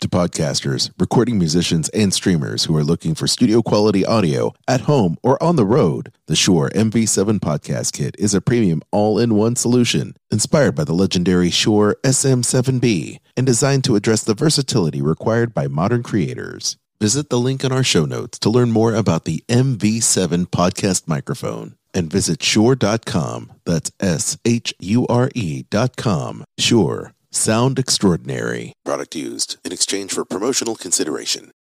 [0.00, 5.18] To podcasters, recording musicians, and streamers who are looking for studio quality audio at home
[5.22, 9.56] or on the road, the Shure MV7 Podcast Kit is a premium all in one
[9.56, 15.68] solution inspired by the legendary Shure SM7B and designed to address the versatility required by
[15.68, 16.78] modern creators.
[16.98, 21.74] Visit the link in our show notes to learn more about the MV7 podcast microphone
[21.92, 23.52] and visit shure.com.
[23.66, 26.44] That's S H U R E.com.
[26.58, 28.72] Shure Sound extraordinary.
[28.84, 31.52] Product used in exchange for promotional consideration.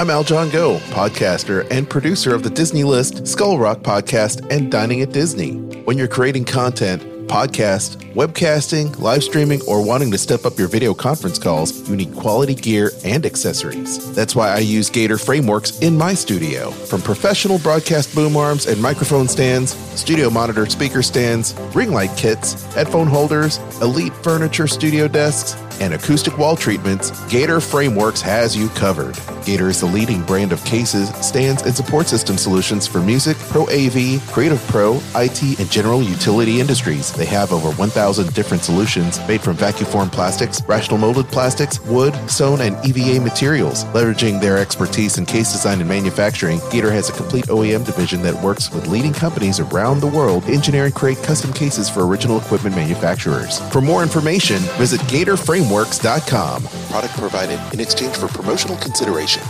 [0.00, 5.02] I'm Aljon Go, podcaster and producer of the Disney List, Skull Rock podcast, and Dining
[5.02, 5.58] at Disney.
[5.84, 10.94] When you're creating content, podcast, webcasting, live streaming, or wanting to step up your video
[10.94, 14.14] conference calls, you need quality gear and accessories.
[14.14, 16.70] That's why I use Gator Frameworks in my studio.
[16.70, 22.62] From professional broadcast boom arms and microphone stands, studio monitor speaker stands, ring light kits,
[22.74, 29.18] headphone holders, elite furniture studio desks, and acoustic wall treatments, Gator Frameworks has you covered.
[29.44, 33.62] Gator is the leading brand of cases, stands, and support system solutions for music, pro
[33.64, 37.15] AV, creative pro, IT, and general utility industries.
[37.16, 42.14] They have over 1,000 different solutions made from vacuum formed plastics, rotational molded plastics, wood,
[42.30, 43.84] sewn, and EVA materials.
[43.86, 48.34] Leveraging their expertise in case design and manufacturing, Gator has a complete OEM division that
[48.42, 52.38] works with leading companies around the world to engineer and create custom cases for original
[52.38, 53.60] equipment manufacturers.
[53.70, 56.62] For more information, visit GatorFrameworks.com.
[56.90, 59.42] Product provided in exchange for promotional consideration.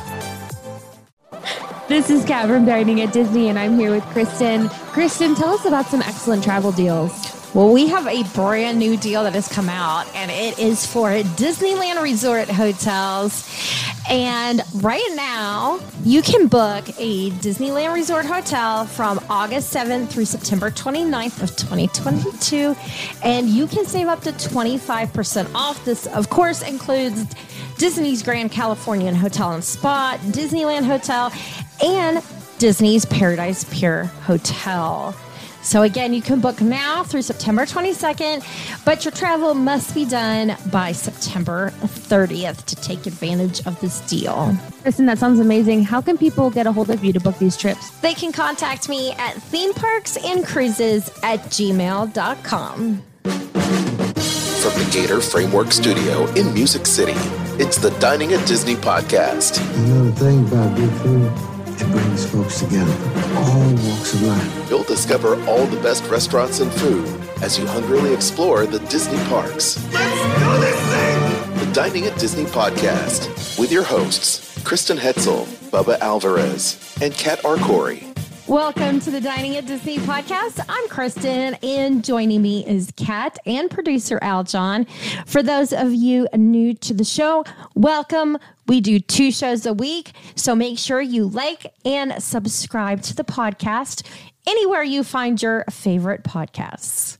[1.88, 4.68] This is Kat from Dining at Disney, and I'm here with Kristen.
[4.68, 7.35] Kristen, tell us about some excellent travel deals.
[7.56, 11.08] Well, we have a brand new deal that has come out, and it is for
[11.08, 13.48] Disneyland Resort hotels.
[14.10, 20.70] And right now, you can book a Disneyland Resort hotel from August 7th through September
[20.70, 22.76] 29th of 2022,
[23.22, 25.82] and you can save up to 25% off.
[25.86, 27.24] This, of course, includes
[27.78, 31.32] Disney's Grand Californian Hotel and Spa, Disneyland Hotel,
[31.82, 32.22] and
[32.58, 35.16] Disney's Paradise Pier Hotel.
[35.66, 40.56] So again, you can book now through September 22nd, but your travel must be done
[40.70, 44.56] by September 30th to take advantage of this deal.
[44.82, 45.82] Kristen, that sounds amazing.
[45.82, 47.90] How can people get a hold of you to book these trips?
[47.98, 53.02] They can contact me at themeparksandcruises at gmail.com.
[53.24, 57.14] From the Gator Framework Studio in Music City,
[57.60, 59.58] it's the Dining at Disney podcast.
[59.80, 61.55] You know the thing about good food?
[61.78, 64.70] It brings folks together from all walks of life.
[64.70, 67.06] You'll discover all the best restaurants and food
[67.42, 69.76] as you hungrily explore the Disney parks.
[69.92, 71.66] Let's do this thing!
[71.66, 78.05] The Dining at Disney podcast with your hosts, Kristen Hetzel, Bubba Alvarez, and Kat Arcori.
[78.48, 80.64] Welcome to the Dining at Disney podcast.
[80.68, 84.88] I'm Kristen, and joining me is Kat and producer Aljon.
[85.26, 88.38] For those of you new to the show, welcome.
[88.68, 93.24] We do two shows a week, so make sure you like and subscribe to the
[93.24, 94.06] podcast
[94.46, 97.18] anywhere you find your favorite podcasts.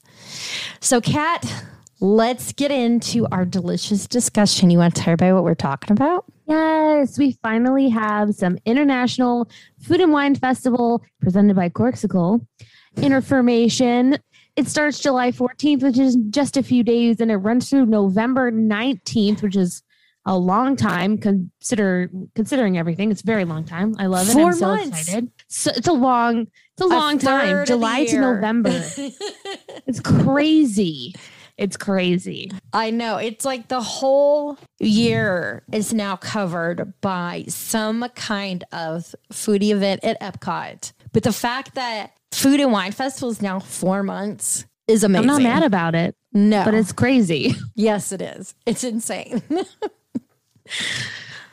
[0.78, 1.64] So, Kat,
[1.98, 4.70] let's get into our delicious discussion.
[4.70, 6.24] You want to tell everybody what we're talking about?
[6.46, 12.46] Yes, we finally have some international food and wine festival presented by Corksicle
[12.96, 14.18] information.
[14.56, 18.50] It starts July 14th, which is just a few days, and it runs through November
[18.50, 19.82] 19th, which is
[20.24, 23.10] a long time consider considering everything.
[23.10, 23.94] It's a very long time.
[23.98, 24.32] I love it.
[24.32, 25.00] Four I'm so months.
[25.02, 25.30] excited.
[25.48, 27.64] So it's a long, it's a long time.
[27.64, 28.20] July to.
[28.20, 28.70] November.
[29.86, 31.14] it's crazy.
[31.58, 32.50] It's crazy.
[32.72, 33.16] I know.
[33.16, 40.20] It's like the whole year is now covered by some kind of foodie event at
[40.20, 40.92] Epcot.
[41.12, 45.30] But the fact that Food and Wine Festival is now four months is amazing.
[45.30, 46.62] I'm not mad about it, No.
[46.64, 47.54] but it's crazy.
[47.74, 48.54] yes, it is.
[48.66, 49.42] It's insane.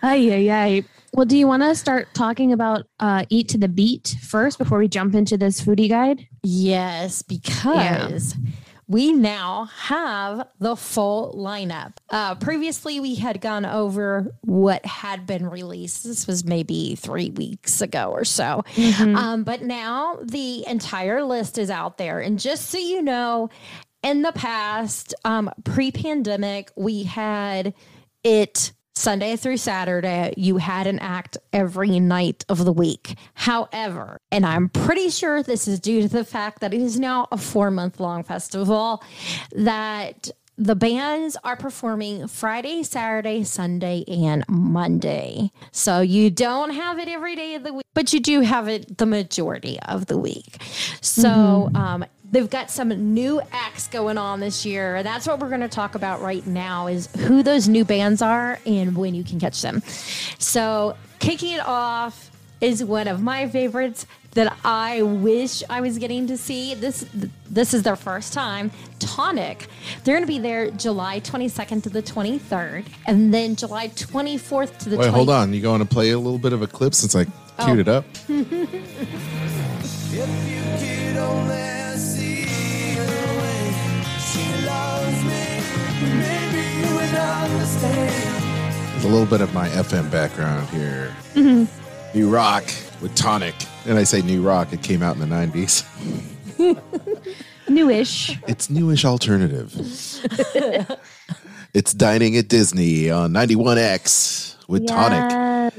[0.06, 0.84] Ay, ay, ay.
[1.13, 4.80] Well, do you want to start talking about uh, Eat to the Beat first before
[4.80, 6.28] we jump into this foodie guide?
[6.44, 8.36] yes, because
[8.88, 11.94] we now have the full lineup.
[12.10, 16.04] Uh, previously, we had gone over what had been released.
[16.04, 18.63] This was maybe three weeks ago or so.
[19.13, 22.19] Um, but now the entire list is out there.
[22.19, 23.50] And just so you know,
[24.02, 27.74] in the past, um, pre pandemic, we had
[28.24, 33.18] it Sunday through Saturday, you had an act every night of the week.
[33.34, 37.28] However, and I'm pretty sure this is due to the fact that it is now
[37.31, 39.04] a four month long festival,
[39.51, 45.51] that the bands are performing Friday, Saturday, Sunday, and Monday.
[45.72, 49.00] So you don't have it every day of the week, but you do have it
[49.00, 50.62] the majority of the week.
[51.01, 54.95] So, um, they've got some new acts going on this year.
[54.97, 58.21] And that's what we're going to talk about right now is who those new bands
[58.21, 59.81] are and when you can catch them.
[60.39, 66.25] So kicking it off is one of my favorites that I wish I was getting
[66.27, 66.74] to see.
[66.74, 67.06] This
[67.47, 68.71] this is their first time.
[68.97, 69.68] Tonic.
[70.03, 74.89] They're going to be there July 22nd to the 23rd, and then July 24th to
[74.89, 74.97] the.
[74.97, 75.53] Wait, 20- hold on.
[75.53, 77.27] You going to play a little bit of a clip since I
[77.59, 77.65] Oh.
[77.65, 78.06] queued it up?
[88.92, 91.13] There's a little bit of my FM background here.
[91.36, 92.18] Mm-hmm.
[92.18, 92.63] New rock
[93.01, 93.56] with Tonic.
[93.86, 95.83] And I say new rock, it came out in the 90s.
[97.68, 98.38] Newish.
[98.48, 99.74] It's newish alternative.
[101.74, 105.74] it's dining at Disney on 91X with Tonic.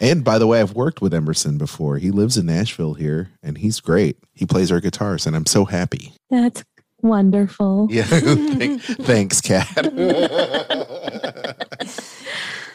[0.00, 1.98] And by the way, I've worked with Emerson before.
[1.98, 4.16] He lives in Nashville here and he's great.
[4.34, 6.12] He plays our guitars and I'm so happy.
[6.28, 6.64] That's
[7.02, 7.88] wonderful.
[7.90, 8.04] Yeah.
[8.04, 9.68] Thank- Thanks, Kat.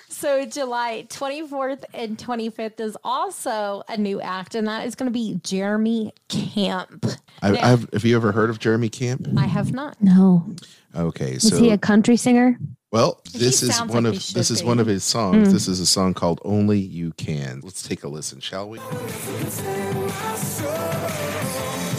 [0.09, 5.13] So July 24th and 25th is also a new act, and that is going to
[5.13, 7.05] be Jeremy Camp.
[7.43, 9.27] I, Now- I've, have you ever heard of Jeremy Camp?
[9.37, 10.01] I have not.
[10.01, 10.55] No.
[10.95, 12.57] Okay, Is so he a country singer?
[12.91, 15.49] well, this is one like of he should this is one of his songs.
[15.49, 15.53] Hmm.
[15.53, 18.79] This is a song called "Only You Can." Let's take a listen, shall we?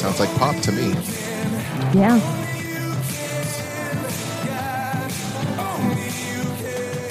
[0.00, 0.92] Sounds like pop to me.
[1.94, 2.18] Yeah.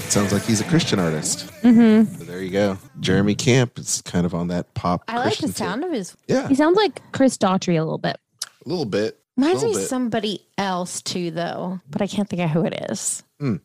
[0.09, 1.47] Sounds like he's a Christian artist.
[1.61, 2.11] Mm-hmm.
[2.15, 3.77] So there you go, Jeremy Camp.
[3.77, 5.03] It's kind of on that pop.
[5.07, 5.57] I like Christian the tip.
[5.57, 6.15] sound of his.
[6.27, 8.17] Yeah, He sounds like Chris Daughtry a little bit.
[8.65, 9.19] a little bit.
[9.35, 9.89] Reminds little me of bit.
[9.89, 13.21] somebody else too, though, but I can't think of who it is.
[13.39, 13.57] Yeah,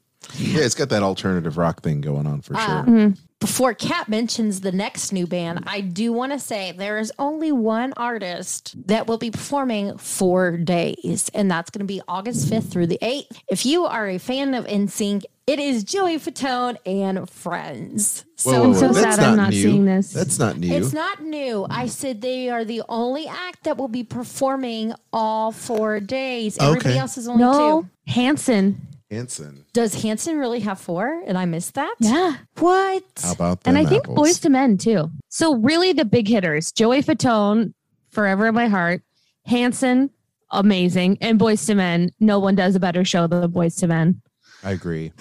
[0.64, 2.84] it's got that alternative rock thing going on for Ah.
[2.86, 3.14] sure.
[3.42, 7.50] Before Kat mentions the next new band, I do want to say there is only
[7.50, 12.70] one artist that will be performing four days, and that's going to be August 5th
[12.70, 13.40] through the 8th.
[13.50, 18.24] If you are a fan of NSYNC, it is Joey Fatone and Friends.
[18.44, 19.60] Whoa, So whoa, I'm so that's sad I'm not not new.
[19.62, 20.12] seeing this.
[20.12, 20.72] That's not new.
[20.72, 21.66] It's not new.
[21.68, 26.58] I said they are the only act that will be performing all four days.
[26.60, 26.98] Everybody Okay.
[27.00, 27.82] else is only No.
[27.82, 27.88] two.
[28.12, 28.86] Hanson.
[29.12, 29.66] Hanson.
[29.74, 31.22] Does Hanson really have four?
[31.26, 31.94] And I missed that?
[32.00, 32.36] Yeah.
[32.58, 33.04] What?
[33.22, 34.06] How about And them I think?
[34.06, 35.10] Boyz II Men too.
[35.28, 37.74] So really the big hitters, Joey Fatone,
[38.10, 39.02] Forever in My Heart,
[39.44, 40.10] Hanson,
[40.50, 42.10] amazing, and Boyz II Men.
[42.20, 44.22] No one does a better show than Boyz II Men.
[44.64, 45.12] I agree.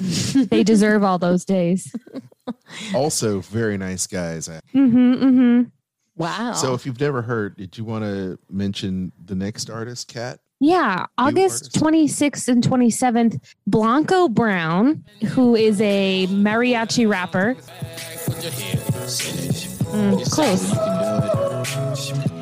[0.50, 1.94] They deserve all those days.
[2.94, 4.50] Also, very nice guys.
[4.50, 5.14] Mm-hmm.
[5.14, 5.62] Mm-hmm.
[6.18, 6.54] Wow.
[6.54, 10.40] So, if you've never heard, did you want to mention the next artist, Kat?
[10.64, 17.56] Yeah, August 26th and 27th, Blanco Brown, who is a mariachi rapper.
[19.92, 20.62] Mm, close.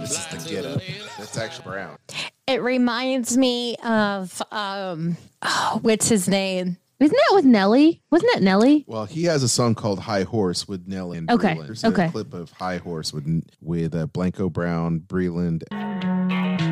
[0.01, 0.81] This is the get up.
[1.17, 1.97] That's actually Brown.
[2.45, 6.75] it reminds me of um oh, what's his name?
[6.99, 8.01] Isn't that with Nelly?
[8.11, 8.83] Wasn't that Nelly?
[8.85, 11.65] Well, he has a song called "High Horse" with Nelly and Okay, Breland.
[11.67, 12.07] There's okay.
[12.07, 13.25] a clip of "High Horse" with
[13.61, 15.63] with uh, Blanco Brown, Breland.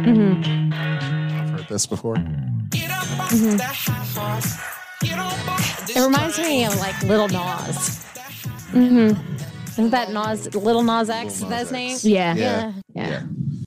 [0.03, 1.26] Mm-hmm.
[1.67, 2.15] I've heard this before.
[5.89, 8.05] It reminds me of like Little Nas.
[8.71, 9.35] Mm-hmm.
[9.67, 11.33] Isn't that Nas Little Nas X?
[11.35, 12.13] Is Lil that his Nas name?
[12.13, 12.35] Yeah.
[12.35, 12.73] Yeah.
[12.93, 13.09] Yeah.
[13.09, 13.23] Yeah.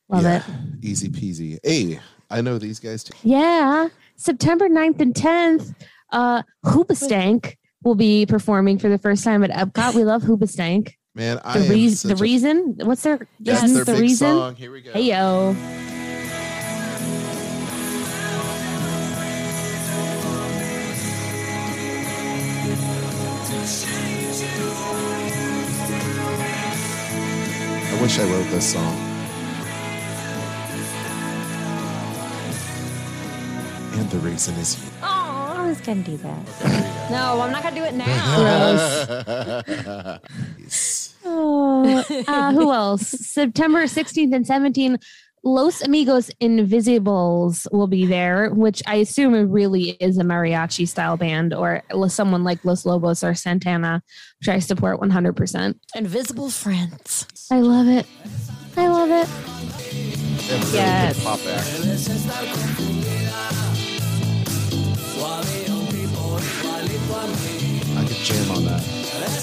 [0.08, 0.36] Love Yeah.
[0.36, 0.42] it.
[0.84, 1.58] Easy peasy.
[1.62, 2.00] Hey,
[2.30, 3.12] I know these guys too.
[3.22, 3.88] Yeah.
[4.16, 5.74] September 9th and 10th,
[6.10, 9.94] uh, Hoobastank will be performing for the first time at Epcot.
[9.94, 10.94] We love Hoobastank.
[11.14, 14.00] Man, I The, am reason, the a- reason, what's their, That's isn't their the big
[14.02, 14.28] reason?
[14.28, 14.54] song.
[14.56, 14.92] Here we go.
[14.92, 15.56] Hey, yo.
[28.10, 28.96] Wish I wrote this song.
[33.98, 34.90] And the reason is you.
[35.00, 37.08] Oh, I was gonna do that.
[37.08, 39.62] No, I'm not gonna do it now.
[41.22, 43.08] Oh, uh, who else?
[43.08, 45.02] September 16th and 17th,
[45.42, 51.16] Los Amigos Invisibles will be there, which I assume it really is a mariachi style
[51.16, 54.02] band or someone like Los Lobos or Santana,
[54.40, 55.74] which I support 100%.
[55.94, 57.26] Invisible friends.
[57.50, 58.06] I love it.
[58.76, 59.28] I love it.
[60.46, 61.24] They have a really Yes.
[61.24, 62.80] pop act.
[66.72, 68.80] I could jam on that.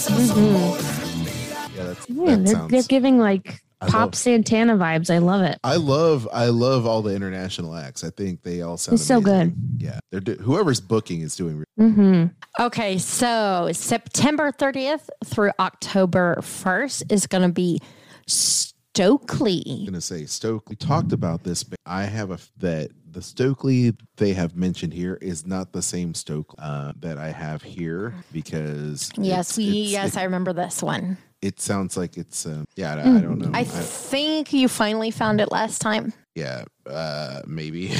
[0.08, 1.76] Mm-hmm.
[1.76, 2.72] Yeah, that's, Yeah, that they're, sounds.
[2.72, 5.10] they're giving like I pop love- Santana vibes.
[5.14, 5.60] I love it.
[5.64, 8.04] I love I love all the international acts.
[8.04, 9.54] I think they all sound It's so good.
[9.78, 11.64] Yeah, they're do- whoever's booking is doing.
[11.78, 12.26] hmm
[12.60, 17.80] Okay, so September 30th through October 1st is going to be
[18.26, 19.64] Stokley.
[19.80, 24.34] I'm gonna say Stokley talked about this, but I have a that the Stokley they
[24.34, 29.52] have mentioned here is not the same Stokley uh, that I have here because Yes,
[29.52, 31.18] it's- we it's- yes, it, I remember this one.
[31.42, 35.40] It sounds like it's uh, yeah I, I don't know I think you finally found
[35.42, 36.14] it last time.
[36.36, 37.92] yeah uh, maybe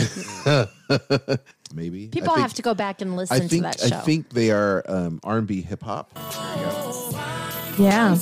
[1.74, 3.98] maybe People think, have to go back and listen I think to that show.
[3.98, 6.14] I think they are um, R&B hip hop.
[6.14, 6.58] There
[7.78, 7.84] you.
[7.86, 8.18] Yeah.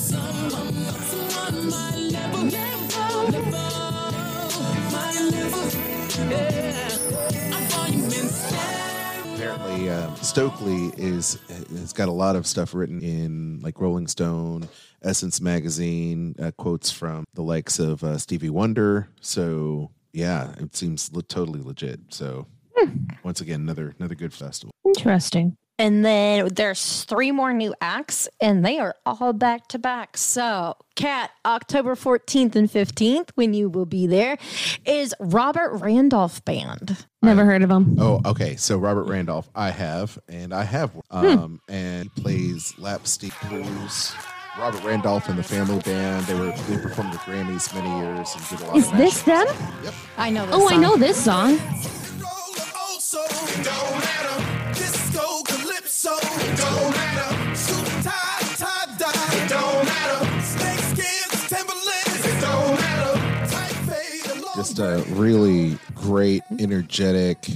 [9.46, 14.68] Apparently uh, Stokley is has got a lot of stuff written in like Rolling Stone,
[15.02, 19.06] Essence magazine, uh, quotes from the likes of uh, Stevie Wonder.
[19.20, 22.00] So yeah, it seems le- totally legit.
[22.08, 22.48] So
[23.22, 24.72] once again, another another good festival.
[24.84, 25.56] Interesting.
[25.78, 30.16] And then there's three more new acts, and they are all back to back.
[30.16, 34.38] So, Kat, October 14th and 15th, when you will be there,
[34.86, 37.04] is Robert Randolph Band.
[37.20, 37.96] Never heard of them.
[38.00, 38.56] Oh, okay.
[38.56, 44.14] So Robert Randolph, I have, and I have, um, and he plays lap steel blues.
[44.58, 46.24] Robert Randolph and the Family Band.
[46.24, 49.26] They were they performed at Grammys many years and did a lot Is of this
[49.26, 49.84] national- them?
[49.84, 49.94] Yep.
[50.16, 50.54] I know this.
[50.54, 51.58] Oh, I know this song.
[64.76, 67.48] Just a really great, energetic.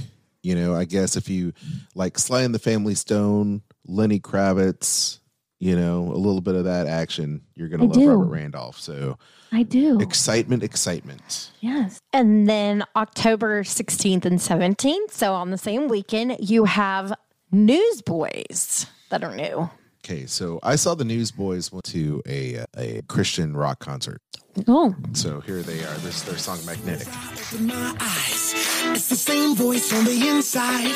[0.43, 1.53] You know, I guess if you
[1.93, 5.19] like Sly and the Family Stone, Lenny Kravitz,
[5.59, 8.09] you know, a little bit of that action, you're gonna love do.
[8.09, 8.79] Robert Randolph.
[8.79, 9.17] So
[9.51, 9.99] I do.
[9.99, 11.51] excitement, excitement.
[11.59, 11.99] yes.
[12.13, 17.13] And then October 16th and 17th, so on the same weekend, you have
[17.51, 19.69] Newsboys that are new.
[20.03, 24.21] Okay, so I saw the Newsboys went to a a Christian rock concert.
[24.67, 25.97] Oh, So here they are.
[25.99, 27.07] This is their song "Magnetic."
[27.59, 28.53] My eyes.
[28.95, 30.91] It's the same voice on the inside.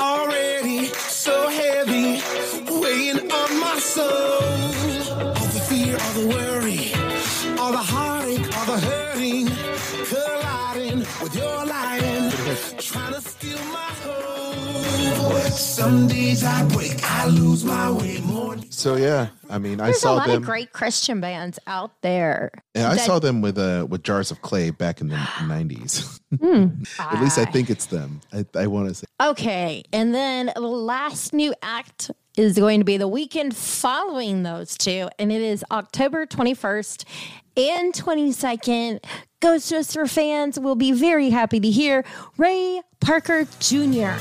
[0.00, 2.22] Already so heavy,
[2.80, 4.06] weighing on my soul.
[5.18, 6.94] All the fear, all the worry,
[7.58, 8.21] all the heartache,
[15.40, 18.56] Some days I break, I lose my way more.
[18.70, 22.50] So yeah, I mean, I There's a lot them, of great Christian bands out there.
[22.74, 26.20] and I that- saw them with uh with Jars of Clay back in the '90s.
[26.98, 28.20] At least I think it's them.
[28.32, 29.04] I, I want to say.
[29.20, 29.84] Okay.
[29.92, 35.08] And then the last new act is going to be the weekend following those two,
[35.18, 37.04] and it is October 21st
[37.58, 39.04] and 22nd.
[39.42, 42.04] Ghostbuster fans will be very happy to hear
[42.38, 44.12] Ray Parker Jr.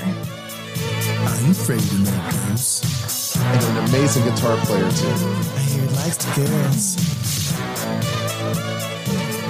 [1.28, 2.12] I'm afraid of no
[2.48, 3.36] girls.
[3.38, 5.08] And an amazing guitar player too.
[5.08, 6.98] I hear he likes the girls.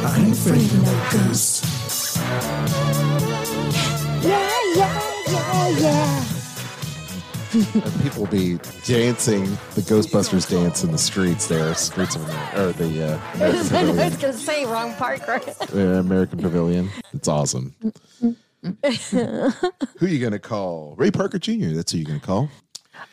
[0.04, 2.18] I'm afraid of no ghosts.
[4.24, 6.26] Yeah, yeah, yeah, yeah.
[7.54, 9.44] And people will be dancing
[9.76, 14.06] the Ghostbusters dance in the streets there, streets of America, or the uh, American I
[14.06, 15.76] was going to say wrong part, right?
[15.76, 16.90] Uh, American Pavilion.
[17.14, 17.76] It's awesome.
[19.12, 20.96] who are you gonna call?
[20.98, 21.70] Ray Parker Jr.
[21.70, 22.50] That's who you're gonna call.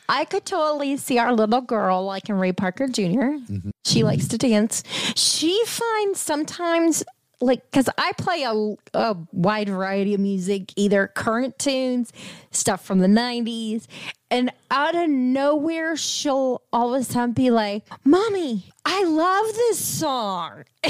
[0.09, 3.71] I could totally see our little girl like in Ray Parker junior mm-hmm.
[3.85, 4.83] She likes to dance.
[5.17, 7.03] She finds sometimes
[7.41, 12.13] like because I play a, a wide variety of music, either current tunes,
[12.51, 13.87] stuff from the '90s,
[14.31, 19.79] and out of nowhere, she'll all of a sudden be like, "Mommy, I love this
[19.79, 20.65] song."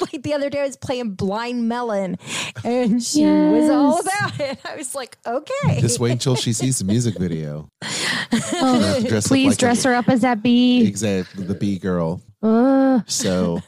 [0.00, 2.16] like the other day, I was playing Blind Melon,
[2.64, 4.58] and she was all about it.
[4.64, 7.68] I was like, "Okay." Just wait until she sees the music video.
[8.54, 10.86] Oh, Dress up please like dress a- her up as that bee.
[10.86, 12.22] Exactly, the bee girl.
[12.42, 13.60] Uh, So,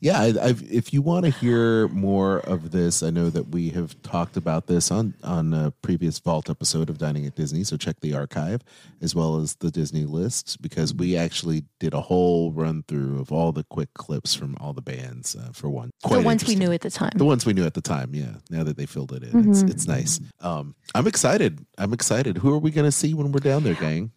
[0.00, 3.70] yeah, I, I've, if you want to hear more of this, I know that we
[3.70, 7.64] have talked about this on on a previous Vault episode of Dining at Disney.
[7.64, 8.62] So check the archive
[9.00, 13.32] as well as the Disney list because we actually did a whole run through of
[13.32, 15.90] all the quick clips from all the bands uh, for one.
[16.08, 17.12] the ones we knew at the time.
[17.16, 18.34] The ones we knew at the time, yeah.
[18.50, 19.68] Now that they filled it in, it's Mm-hmm.
[19.68, 20.20] it's nice.
[20.40, 21.64] Um, I'm excited.
[21.76, 22.38] I'm excited.
[22.38, 24.12] Who are we going to see when we're down there, gang?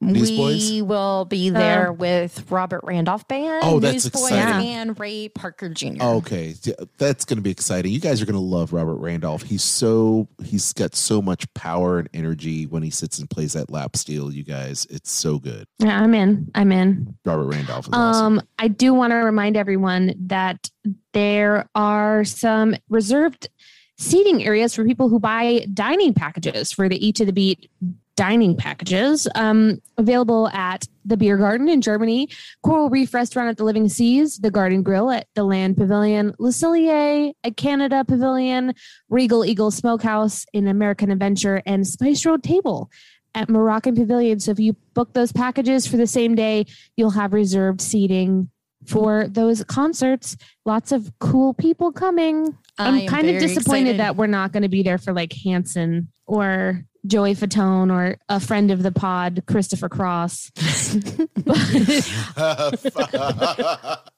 [0.00, 0.70] Newsboys?
[0.70, 4.68] We will be there with Robert Randolph Band, Oh, that's Newsboys, exciting.
[4.68, 6.02] and Ray Parker Jr.
[6.02, 6.54] Okay,
[6.98, 7.90] that's going to be exciting.
[7.90, 9.42] You guys are going to love Robert Randolph.
[9.44, 13.70] He's so he's got so much power and energy when he sits and plays that
[13.70, 14.30] lap steel.
[14.30, 15.66] You guys, it's so good.
[15.78, 16.50] yeah, I'm in.
[16.54, 17.16] I'm in.
[17.24, 18.38] Robert Randolph is awesome.
[18.40, 20.68] Um, I do want to remind everyone that
[21.14, 23.48] there are some reserved
[23.96, 27.70] seating areas for people who buy dining packages for the Eat to the Beat
[28.16, 32.28] dining packages um, available at the Beer Garden in Germany,
[32.62, 36.50] Coral Reef Restaurant at the Living Seas, the Garden Grill at the Land Pavilion, Le
[36.50, 38.74] Cellier at Canada Pavilion,
[39.08, 42.90] Regal Eagle Smokehouse in American Adventure, and Spice Road Table
[43.34, 44.40] at Moroccan Pavilion.
[44.40, 46.66] So if you book those packages for the same day,
[46.96, 48.48] you'll have reserved seating
[48.86, 50.36] for those concerts.
[50.64, 52.56] Lots of cool people coming.
[52.78, 54.00] I'm kind of disappointed excited.
[54.00, 58.40] that we're not going to be there for like Hanson or Joey Fatone or a
[58.40, 60.50] friend of the pod, Christopher Cross.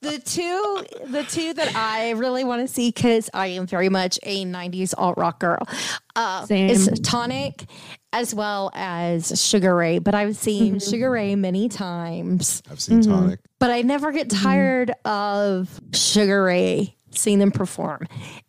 [0.00, 4.18] the two the two that I really want to see because I am very much
[4.22, 5.66] a '90s alt rock girl.
[6.14, 6.70] Uh, Same.
[6.70, 7.64] is Tonic
[8.12, 13.10] as well as Sugar Ray, but I've seen Sugar Ray many times, I've seen Mm-hmm.
[13.12, 13.40] Tonic.
[13.58, 18.06] but I never get tired of Sugar Ray seeing them perform.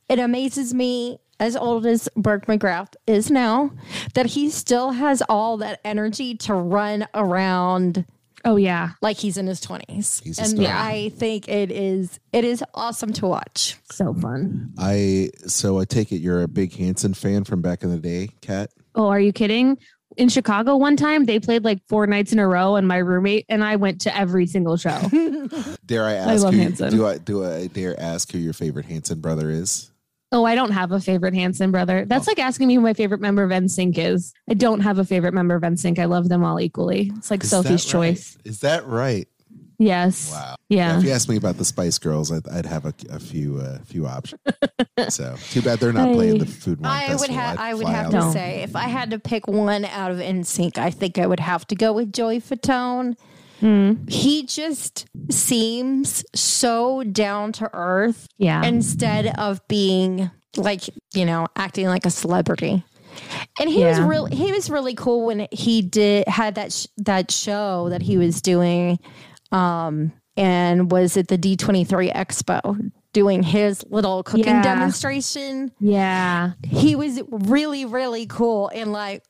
[0.09, 1.19] It amazes me.
[1.39, 3.71] As old as Mark McGrath is now,
[4.15, 8.05] that he still has all that energy to run around
[8.45, 10.67] Oh yeah, like he's in his 20s He's a and star.
[10.69, 14.73] i think it is it is awesome to watch so fun.
[14.77, 18.29] I so I take it you're a big Hanson fan from back in the day,
[18.41, 18.69] Kat.
[18.95, 19.77] Oh, are you kidding?
[20.15, 23.45] In Chicago, one time they played like four nights in a row, and my roommate
[23.49, 24.97] and I went to every single show.
[25.85, 26.43] Dare I ask?
[26.43, 26.89] love who, Hanson.
[26.91, 29.91] Do I do I dare ask who your favorite Hanson brother is?
[30.31, 32.05] Oh, I don't have a favorite Hanson brother.
[32.05, 34.33] That's like asking me who my favorite member of NSYNC is.
[34.49, 35.99] I don't have a favorite member of NSYNC.
[35.99, 37.11] I love them all equally.
[37.17, 37.91] It's like Is Sophie's right?
[38.15, 38.37] choice.
[38.43, 39.27] Is that right?
[39.79, 40.31] Yes.
[40.31, 40.55] Wow.
[40.69, 40.97] Yeah.
[40.97, 43.77] If you asked me about the Spice Girls, I'd, I'd have a, a few uh,
[43.85, 44.41] few options.
[45.09, 46.81] so too bad they're not playing the food.
[46.81, 48.31] Wine i would have I'd i would fly have to No.
[48.31, 51.67] say if i had to pick one out of NSYNC, i think i would have
[51.67, 53.15] to go with joey fatone
[53.61, 58.63] Mm, he just seems so down to earth yeah.
[58.63, 60.81] instead of being like
[61.13, 62.83] you know acting like a celebrity
[63.59, 64.07] and he was Yeah.
[64.07, 68.17] really he was really cool when he did had that sh- that show that he
[68.17, 68.99] was doing
[69.51, 74.61] um and was at the D23 Expo doing his little cooking Yeah.
[74.63, 76.51] demonstration yeah.
[76.63, 79.23] he was really really cool and like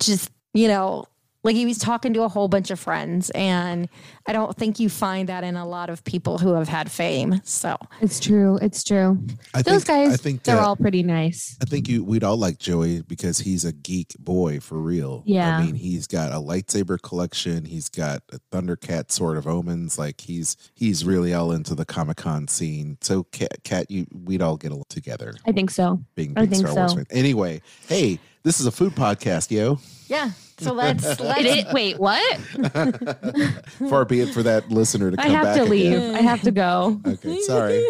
[0.00, 1.04] just you know
[1.44, 3.88] like he was talking to a whole bunch of friends and
[4.26, 7.40] i don't think you find that in a lot of people who have had fame
[7.44, 8.58] so It's true.
[8.62, 9.18] It's true.
[9.54, 11.56] I Those think, guys, I think they're uh, all pretty nice.
[11.60, 15.22] I think you we'd all like Joey because he's a geek boy for real.
[15.26, 15.58] Yeah.
[15.58, 17.64] I mean, he's got a lightsaber collection.
[17.64, 19.98] He's got a Thundercat Sword of Omens.
[19.98, 22.98] Like he's he's really all into the Comic Con scene.
[23.00, 26.00] So, Kat, Kat, you we'd all get along together, I think so.
[26.14, 27.04] being I think Star Wars so.
[27.10, 29.78] Anyway, hey, this is a food podcast, yo.
[30.06, 32.38] yeah so let's let's It, it, wait, what?
[33.88, 35.92] Far be it for that listener to come I have back to leave.
[35.92, 36.14] again.
[36.14, 37.00] I have to go.
[37.06, 37.84] Okay, sorry.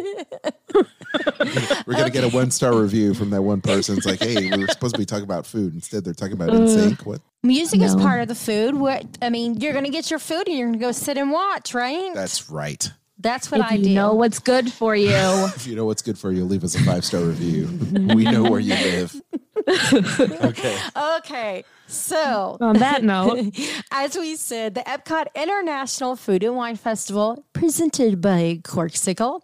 [1.86, 3.96] We're gonna get a one star review from that one person.
[3.96, 5.74] It's like, hey, we were supposed to be talking about food.
[5.74, 7.04] Instead, they're talking about NSYNC.
[7.06, 7.20] What?
[7.42, 10.58] music is part of the food what i mean you're gonna get your food and
[10.58, 12.90] you're gonna go sit and watch right That's right.
[13.20, 15.08] that's what if i you do know what's good for you.
[15.56, 17.68] If you know what's good for you, leave us a five star review.
[18.14, 19.22] we know where you live.
[19.68, 20.78] okay.
[21.16, 23.56] okay so On that note,
[23.90, 29.40] As we said, the Epcot International Food and Wine Festival, presented by Corksicle,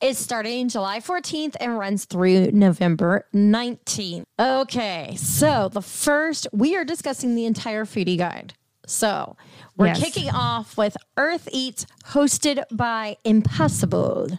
[0.00, 4.22] is starting July 14th and runs through November 19th.
[4.38, 8.54] Okay, so the first, we are discussing the entire foodie guide.
[8.86, 9.36] So
[9.76, 10.00] we're Yes.
[10.00, 14.38] kicking off with Earth Eats, hosted by Impossible.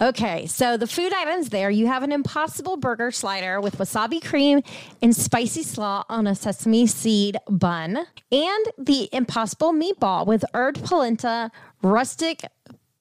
[0.00, 4.60] Okay, so the food items there you have an impossible burger slider with wasabi cream
[5.00, 11.52] and spicy slaw on a sesame seed bun, and the impossible meatball with herb polenta,
[11.82, 12.44] rustic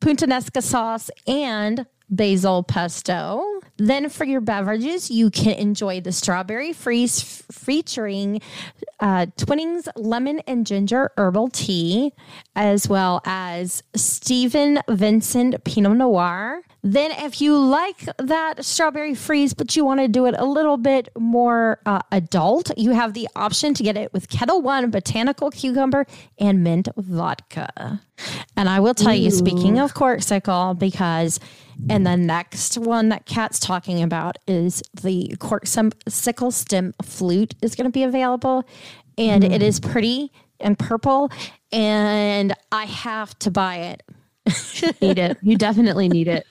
[0.02, 3.44] puttanesca sauce, and basil pesto.
[3.78, 8.40] Then for your beverages, you can enjoy the strawberry freeze f- featuring
[9.00, 12.14] uh, Twinings lemon and ginger herbal tea,
[12.56, 16.62] as well as Stephen Vincent Pinot Noir.
[16.84, 20.78] Then, if you like that strawberry freeze, but you want to do it a little
[20.78, 25.50] bit more uh, adult, you have the option to get it with Ketel One botanical
[25.50, 26.06] cucumber
[26.38, 28.02] and mint vodka.
[28.56, 31.40] And I will tell you, speaking of Corksicle, because
[31.90, 37.86] and the next one that Kat's talking about is the Corksicle stem flute is going
[37.86, 38.64] to be available,
[39.18, 39.92] and it is mm.
[39.92, 41.32] pretty and purple,
[41.72, 44.04] and I have to buy it.
[45.02, 45.38] need it.
[45.42, 46.46] You definitely need it.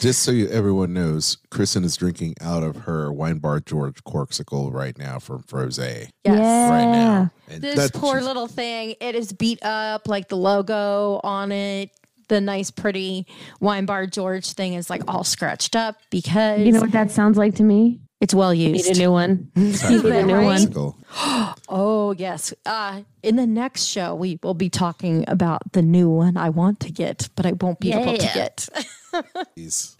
[0.00, 4.72] Just so you, everyone knows, Kristen is drinking out of her wine bar George Corksicle
[4.72, 5.78] right now from Froze.
[5.78, 6.10] Yes.
[6.24, 7.30] Right now.
[7.48, 11.90] And This that- poor little thing, it is beat up, like the logo on it.
[12.28, 13.26] The nice, pretty
[13.60, 17.36] wine bar George thing is like all scratched up because You know what that sounds
[17.36, 18.00] like to me?
[18.20, 18.72] It's well used.
[18.86, 19.00] Need used.
[19.00, 19.50] a new one.
[19.56, 20.44] Time Need a a new one.
[20.44, 20.96] bicycle.
[21.68, 22.52] Oh, yes.
[22.66, 26.78] Uh, in the next show, we will be talking about the new one I want
[26.80, 28.68] to get, but I won't be able to get.
[29.56, 29.96] Jeez.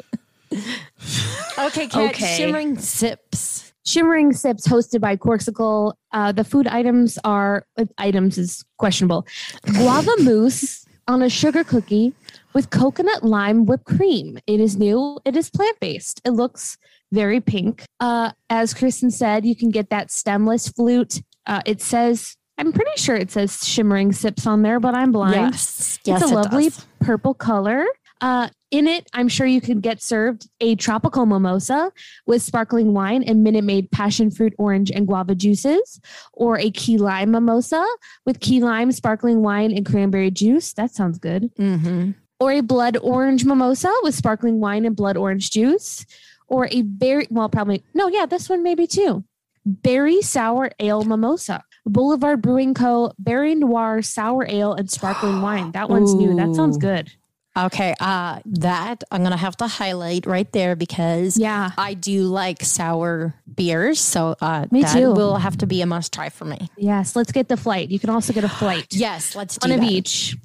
[1.58, 2.36] okay, Kat, Okay.
[2.36, 3.72] Shimmering Sips.
[3.84, 5.94] Shimmering Sips hosted by Corksicle.
[6.12, 9.26] Uh, the food items are uh, items is questionable.
[9.66, 12.14] Guava mousse on a sugar cookie
[12.52, 14.38] with coconut lime whipped cream.
[14.46, 15.18] It is new.
[15.24, 16.20] It is plant based.
[16.24, 16.76] It looks
[17.10, 17.84] very pink.
[17.98, 21.22] Uh, as Kristen said, you can get that stemless flute.
[21.46, 22.36] Uh, it says.
[22.58, 25.34] I'm pretty sure it says shimmering sips on there, but I'm blind.
[25.54, 25.98] Yes.
[26.04, 26.86] Yes, it's a it lovely does.
[27.00, 27.86] purple color.
[28.20, 31.90] Uh, in it, I'm sure you could get served a tropical mimosa
[32.26, 36.00] with sparkling wine and Minute Maid passion fruit, orange, and guava juices,
[36.32, 37.84] or a key lime mimosa
[38.26, 40.72] with key lime, sparkling wine, and cranberry juice.
[40.74, 41.50] That sounds good.
[41.56, 42.12] Mm-hmm.
[42.38, 46.06] Or a blood orange mimosa with sparkling wine and blood orange juice,
[46.46, 49.24] or a berry, well, probably, no, yeah, this one maybe too.
[49.66, 51.64] Berry sour ale mimosa.
[51.86, 53.12] Boulevard Brewing Co.
[53.18, 55.72] Berry Noir Sour Ale and Sparkling Wine.
[55.72, 56.36] That one's new.
[56.36, 57.10] That sounds good.
[57.58, 61.70] Okay, uh, that I'm gonna have to highlight right there because Yeah.
[61.76, 65.12] I do like sour beers, so uh, Me that too.
[65.12, 66.68] will have to be a must try for me.
[66.76, 67.16] Yes.
[67.16, 67.90] Let's get the flight.
[67.90, 68.86] You can also get a flight.
[68.92, 69.90] Yes, let's do One of that.
[69.92, 70.36] each.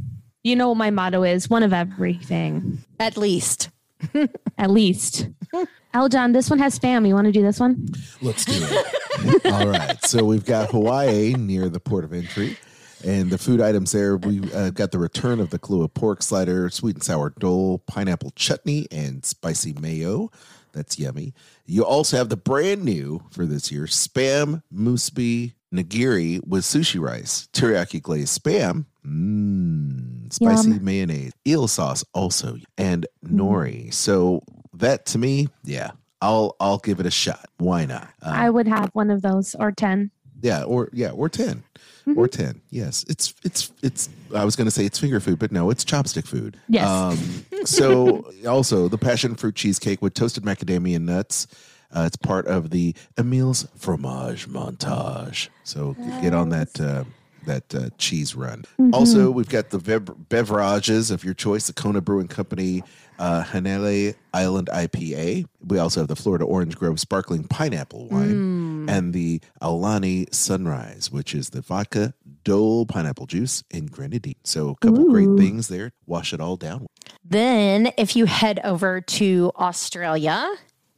[0.43, 3.69] You know what my motto is one of everything, at least.
[4.57, 5.27] at least.
[5.93, 7.07] Aljon, this one has spam.
[7.07, 7.87] You want to do this one?
[8.21, 9.45] Let's do it.
[9.45, 10.03] All right.
[10.05, 12.57] So we've got Hawaii near the port of entry.
[13.05, 16.69] And the food items there, we uh, got the return of the Kalua pork slider,
[16.71, 20.31] sweet and sour dole, pineapple chutney, and spicy mayo.
[20.73, 21.33] That's yummy.
[21.67, 27.47] You also have the brand new for this year spam musubi nigiri with sushi rice,
[27.53, 30.83] teriyaki glazed spam, mmm, spicy Yum.
[30.83, 33.93] mayonnaise, eel sauce also, and nori.
[33.93, 34.41] So
[34.73, 35.91] that to me, yeah,
[36.21, 37.45] I'll I'll give it a shot.
[37.57, 38.09] Why not?
[38.23, 40.09] Um, I would have one of those or 10.
[40.41, 41.63] yeah, or yeah, or 10
[42.07, 42.19] Mm-hmm.
[42.19, 42.61] Or ten.
[42.69, 44.09] Yes, it's it's it's.
[44.35, 46.55] I was going to say it's finger food, but no, it's chopstick food.
[46.69, 46.87] Yes.
[46.87, 47.17] Um,
[47.65, 51.47] so also the passion fruit cheesecake with toasted macadamia nuts.
[51.91, 55.49] Uh, it's part of the Emile's fromage montage.
[55.63, 57.05] So g- get on that uh,
[57.45, 58.65] that uh, cheese run.
[58.79, 58.93] Mm-hmm.
[58.93, 62.83] Also, we've got the bev- beverages of your choice: the Kona Brewing Company
[63.19, 65.45] uh, Hanalei Island IPA.
[65.65, 71.33] We also have the Florida Orange Grove Sparkling Pineapple Wine and the Alani Sunrise, which
[71.33, 74.35] is the vodka, Dole pineapple juice, and grenadine.
[74.43, 75.91] So a couple great things there.
[76.05, 76.85] Wash it all down.
[77.23, 80.47] Then, if you head over to Australia,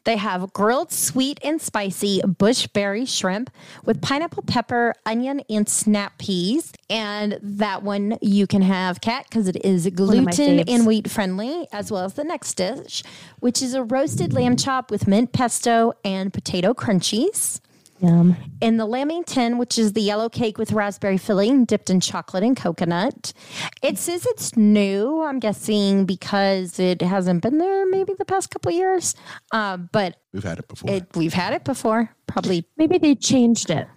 [0.08, 3.50] they have grilled sweet and spicy bushberry shrimp
[3.84, 6.72] with pineapple pepper, onion, and snap peas.
[6.90, 11.92] And that one you can have, Kat, because it is gluten and wheat friendly, as
[11.92, 13.04] well as the next dish,
[13.42, 17.60] which is a roasted lamb chop with mint pesto and potato crunchies.
[18.00, 18.36] Yum.
[18.62, 22.56] In the Lamington, which is the yellow cake with raspberry filling dipped in chocolate and
[22.56, 23.34] coconut.
[23.82, 28.70] It says it's new, I'm guessing because it hasn't been there maybe the past couple
[28.70, 29.16] of years.
[29.52, 30.92] Uh, but We've had it before.
[30.92, 32.66] it, we've had it before, probably.
[32.78, 33.88] Maybe they changed it.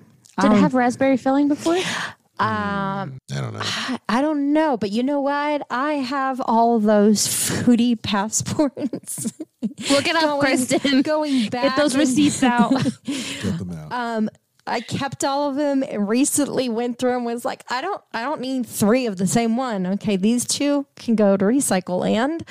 [0.41, 1.77] Did Um, it have raspberry filling before?
[2.41, 3.61] Um, I don't know.
[3.63, 5.67] I, I don't know, but you know what?
[5.71, 9.33] I have all those foodie passports.
[9.91, 11.03] Look it up, Kristen.
[11.03, 12.71] Going back, Get those and- receipts out.
[13.05, 13.93] Get them out.
[13.93, 14.31] um
[14.67, 18.23] I kept all of them and recently went through and was like, I don't I
[18.23, 19.87] don't need three of the same one.
[19.87, 22.45] Okay, these two can go to recycle land.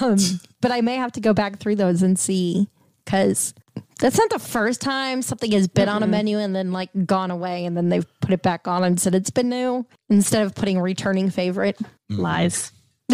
[0.00, 0.16] Um,
[0.60, 2.68] but I may have to go back through those and see
[3.04, 3.54] because
[4.00, 7.30] that's not the first time something has been on a menu and then like gone
[7.30, 10.52] away and then they've put it back on and said it's been new instead of
[10.54, 11.78] putting returning favorite.
[12.10, 12.72] Lies.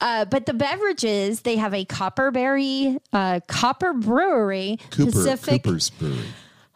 [0.00, 5.62] Uh, but the beverages, they have a Copperberry, uh, Copper Brewery, Cooper, Pacific.
[5.64, 6.26] Cooper's Brewery.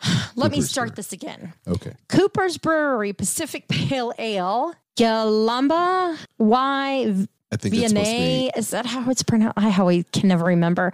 [0.36, 0.96] Let me start Brewery.
[0.96, 1.52] this again.
[1.68, 1.92] Okay.
[2.08, 8.52] Cooper's Brewery Pacific Pale Ale, Galamba Y I think it's supposed to Viognier.
[8.54, 8.58] be.
[8.58, 9.58] Is that how it's pronounced?
[9.58, 10.92] I how I can never remember.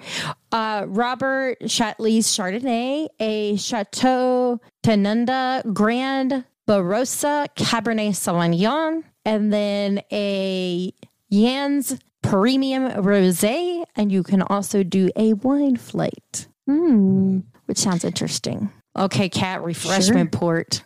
[0.51, 10.93] Uh, Robert Shatley's Chardonnay, a Chateau Tanunda Grand Barossa Cabernet Sauvignon, and then a
[11.33, 17.39] Jansz Premium Rosé, and you can also do a wine flight, Hmm.
[17.67, 18.71] which sounds interesting.
[18.99, 20.83] Okay, Kat refreshment port.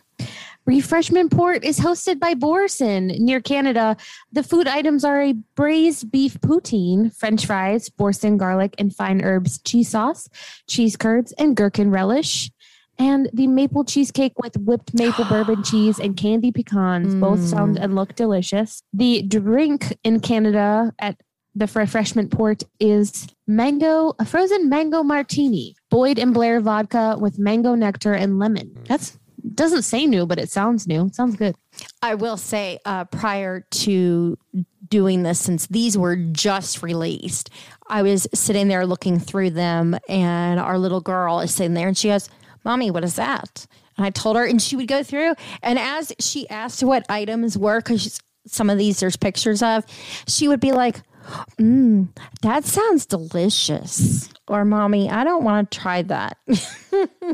[0.65, 3.97] Refreshment Port is hosted by Boursin near Canada.
[4.31, 9.59] The food items are a braised beef poutine, french fries, Boursin garlic and fine herbs
[9.63, 10.29] cheese sauce,
[10.69, 12.49] cheese curds, and gherkin relish.
[12.97, 17.13] And the maple cheesecake with whipped maple bourbon cheese and candy pecans.
[17.15, 17.49] Both mm.
[17.49, 18.83] sound and look delicious.
[18.93, 21.19] The drink in Canada at
[21.55, 27.75] the refreshment port is mango, a frozen mango martini, Boyd and Blair vodka with mango
[27.75, 28.75] nectar and lemon.
[28.87, 29.19] That's
[29.55, 31.07] doesn't say new, but it sounds new.
[31.07, 31.55] It sounds good.
[32.01, 34.37] I will say, uh, prior to
[34.87, 37.49] doing this, since these were just released,
[37.87, 41.97] I was sitting there looking through them, and our little girl is sitting there and
[41.97, 42.29] she goes,
[42.63, 43.65] Mommy, what is that?
[43.97, 45.35] And I told her, and she would go through.
[45.61, 49.85] And as she asked what items were, because some of these there's pictures of,
[50.27, 51.01] she would be like,
[51.59, 52.09] Mmm,
[52.41, 54.29] that sounds delicious.
[54.49, 56.37] Or, mommy, I don't want to try that.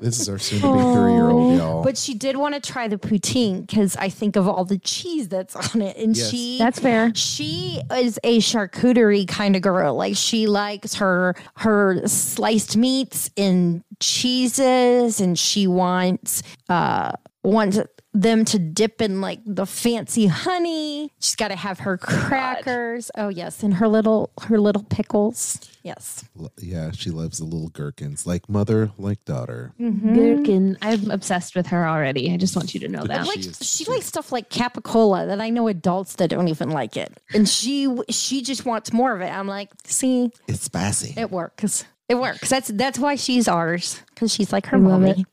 [0.02, 1.84] This is our soon to be three year old, y'all.
[1.84, 5.28] But she did want to try the poutine because I think of all the cheese
[5.28, 5.98] that's on it.
[5.98, 6.30] And Yes.
[6.30, 7.12] she That's fair.
[7.16, 9.96] she is a charcuterie kind of girl.
[9.96, 17.12] Like she likes her her sliced meats and cheeses and she wants uh
[17.44, 17.80] wants
[18.12, 21.12] them to dip in like the fancy honey.
[21.20, 23.12] She's got to have her oh crackers.
[23.16, 25.60] Oh yes, and her little her little pickles.
[25.84, 26.26] Yes.
[26.60, 29.72] Yeah, she loves the little gherkins, like mother, like daughter.
[29.80, 30.14] Mm-hmm.
[30.16, 30.78] Gherkin.
[30.82, 32.34] I'm obsessed with her already.
[32.34, 33.28] I just want you to know that.
[33.28, 36.70] like She is- she likes stuff like capicola that I know adults that don't even
[36.72, 39.30] like it, and she she just wants more of it.
[39.30, 41.14] I'm like, see, It's spicy.
[41.16, 41.86] it works.
[42.10, 42.50] It works.
[42.50, 45.26] That's that's why she's ours because she's like her I love mommy.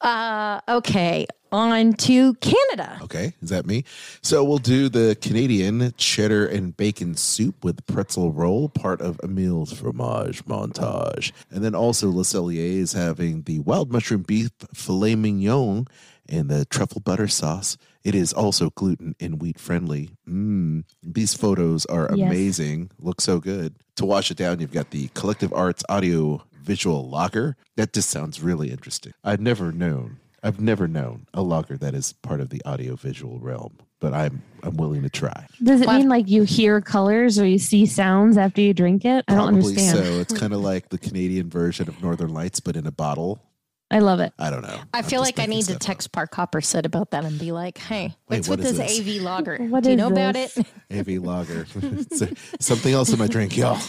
[0.00, 2.98] Uh, okay, on to Canada.
[3.02, 3.84] Okay, is that me?
[4.22, 9.72] So we'll do the Canadian cheddar and bacon soup with pretzel roll, part of Emile's
[9.72, 11.32] fromage montage.
[11.50, 15.86] And then also Le Cellier is having the wild mushroom beef filet mignon
[16.28, 17.76] and the truffle butter sauce.
[18.04, 20.10] It is also gluten and wheat friendly.
[20.26, 20.84] Mmm.
[21.02, 22.26] These photos are Yes.
[22.30, 22.90] amazing.
[22.98, 23.74] Look so good.
[23.96, 27.56] To wash it down, you've got the Collective Arts audio visual lager.
[27.76, 29.12] That just sounds really interesting.
[29.24, 30.18] I've never known.
[30.42, 34.42] I've never known a lager that is part of the audio visual realm, but I'm
[34.62, 35.46] I'm willing to try.
[35.62, 39.24] Does it mean like you hear colors or you see sounds after you drink it?
[39.28, 39.98] I don't Probably understand.
[39.98, 40.20] so.
[40.20, 43.42] It's kind of like the Canadian version of Northern Lights, but in a bottle.
[43.90, 44.32] I love it.
[44.38, 44.80] I don't know.
[44.94, 45.80] I I'm feel like I need to stuff up.
[45.80, 48.76] text Park Hopper said about that and be like, "Hey, Wait, what's what with is
[48.78, 49.16] this, this?
[49.16, 49.56] AV logger?
[49.68, 50.56] What Do you is know about it?"
[50.92, 51.66] AV logger,
[52.60, 53.80] Something else in my drink, y'all.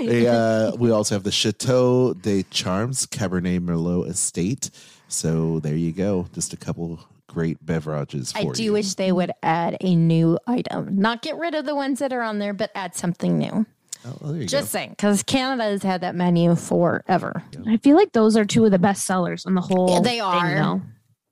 [0.00, 4.70] A, uh, we also have the Chateau des Charmes Cabernet Merlot Estate.
[5.08, 6.28] So there you go.
[6.32, 8.72] Just a couple great beverages for I do you.
[8.74, 12.22] wish they would add a new item, not get rid of the ones that are
[12.22, 13.66] on there, but add something new.
[14.04, 17.42] Oh, well, there you Just saying, because Canada has had that menu forever.
[17.66, 19.90] I feel like those are two of the best sellers on the whole.
[19.90, 20.54] Yeah, they thing, are.
[20.54, 20.82] though.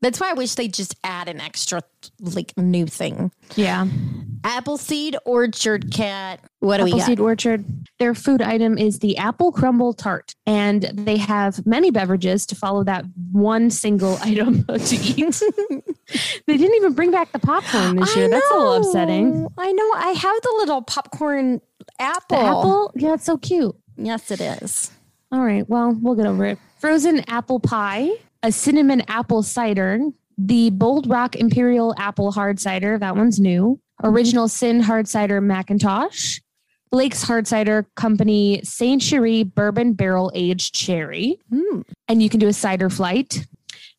[0.03, 1.83] That's why I wish they just add an extra
[2.21, 3.31] like new thing.
[3.55, 3.87] Yeah.
[4.45, 6.41] Appleseed Orchard Kat.
[6.61, 7.01] What do we got?
[7.01, 7.65] Appleseed Orchard.
[7.99, 12.83] Their food item is the apple crumble tart, and they have many beverages to follow
[12.85, 15.43] that one single item to eat.
[16.47, 18.31] they didn't even bring back the popcorn this year.
[18.31, 19.49] That's a little upsetting.
[19.59, 19.93] I know.
[19.97, 21.61] I have the little popcorn
[21.98, 22.38] apple.
[22.38, 23.74] The apple, yeah, it's so cute.
[23.96, 24.90] Yes, it is.
[25.33, 26.59] All right, well, we'll get over it.
[26.79, 28.11] Frozen apple pie,
[28.42, 30.00] a cinnamon apple cider,
[30.38, 32.98] the Bold Rock Imperial apple hard cider.
[32.98, 33.79] That one's new.
[34.03, 36.40] Original Sin hard cider Macintosh.
[36.90, 41.38] Blake's Hard Cider Company Saint Cherie Bourbon Barrel Aged Cherry.
[41.48, 41.83] Hmm.
[42.09, 43.46] And you can do a cider flight.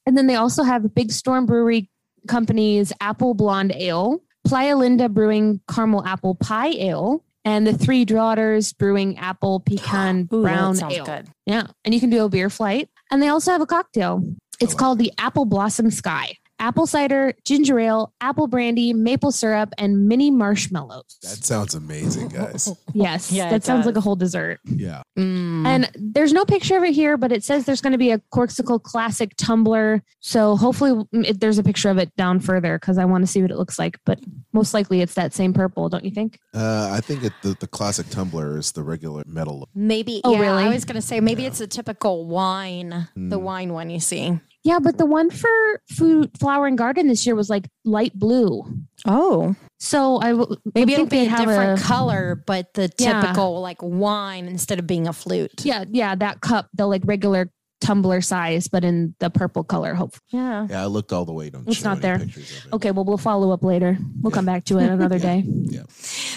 [0.05, 1.89] And then they also have Big Storm Brewery
[2.27, 8.73] Company's Apple Blonde Ale, Playa Linda Brewing Caramel Apple Pie Ale, and the Three Daughters
[8.73, 11.05] Brewing Apple Pecan Ooh, Brown sounds Ale.
[11.05, 11.27] good.
[11.45, 11.67] Yeah.
[11.83, 12.89] And you can do a beer flight.
[13.09, 14.23] And they also have a cocktail.
[14.59, 14.77] It's oh.
[14.77, 16.37] called the Apple Blossom Sky.
[16.61, 21.17] Apple cider, ginger ale, apple brandy, maple syrup, and mini marshmallows.
[21.23, 22.71] That sounds amazing, guys.
[22.93, 24.59] yes, Yeah, that sounds like a whole dessert.
[24.65, 25.01] yeah.
[25.17, 25.65] Mm.
[25.65, 28.19] And there's no picture of it here, but it says there's going to be a
[28.33, 30.03] Corksicle Classic tumbler.
[30.19, 33.27] So hopefully mm, it, there's a picture of it down further because I want to
[33.27, 33.97] see what it looks like.
[34.05, 34.19] But
[34.53, 36.39] most likely it's that same purple, don't you think?
[36.53, 39.67] Uh, I think it, the, the classic tumbler is the regular metal.
[39.73, 40.21] maybe.
[40.23, 40.63] Oh, yeah, really?
[40.65, 44.39] I was going to say maybe it's a typical wine, the wine one you see.
[44.63, 45.49] Yeah, but the one for
[45.89, 48.63] food, flower and garden this year was like light blue.
[49.07, 53.21] Oh, So I w- maybe would it'll be a different a- color, but the Yeah.
[53.21, 55.65] typical like wine instead of being a flute.
[55.65, 59.95] Yeah, yeah, that cup, the like regular tumbler size, but in the purple color.
[59.95, 60.15] Hope.
[60.29, 60.67] Yeah.
[60.69, 61.49] Yeah, I looked all the way.
[61.49, 62.21] Don't It's not there.
[62.21, 62.29] It.
[62.71, 63.97] Okay, well we'll follow up later.
[64.21, 65.43] We'll come back to it another day.
[65.47, 65.81] Yeah.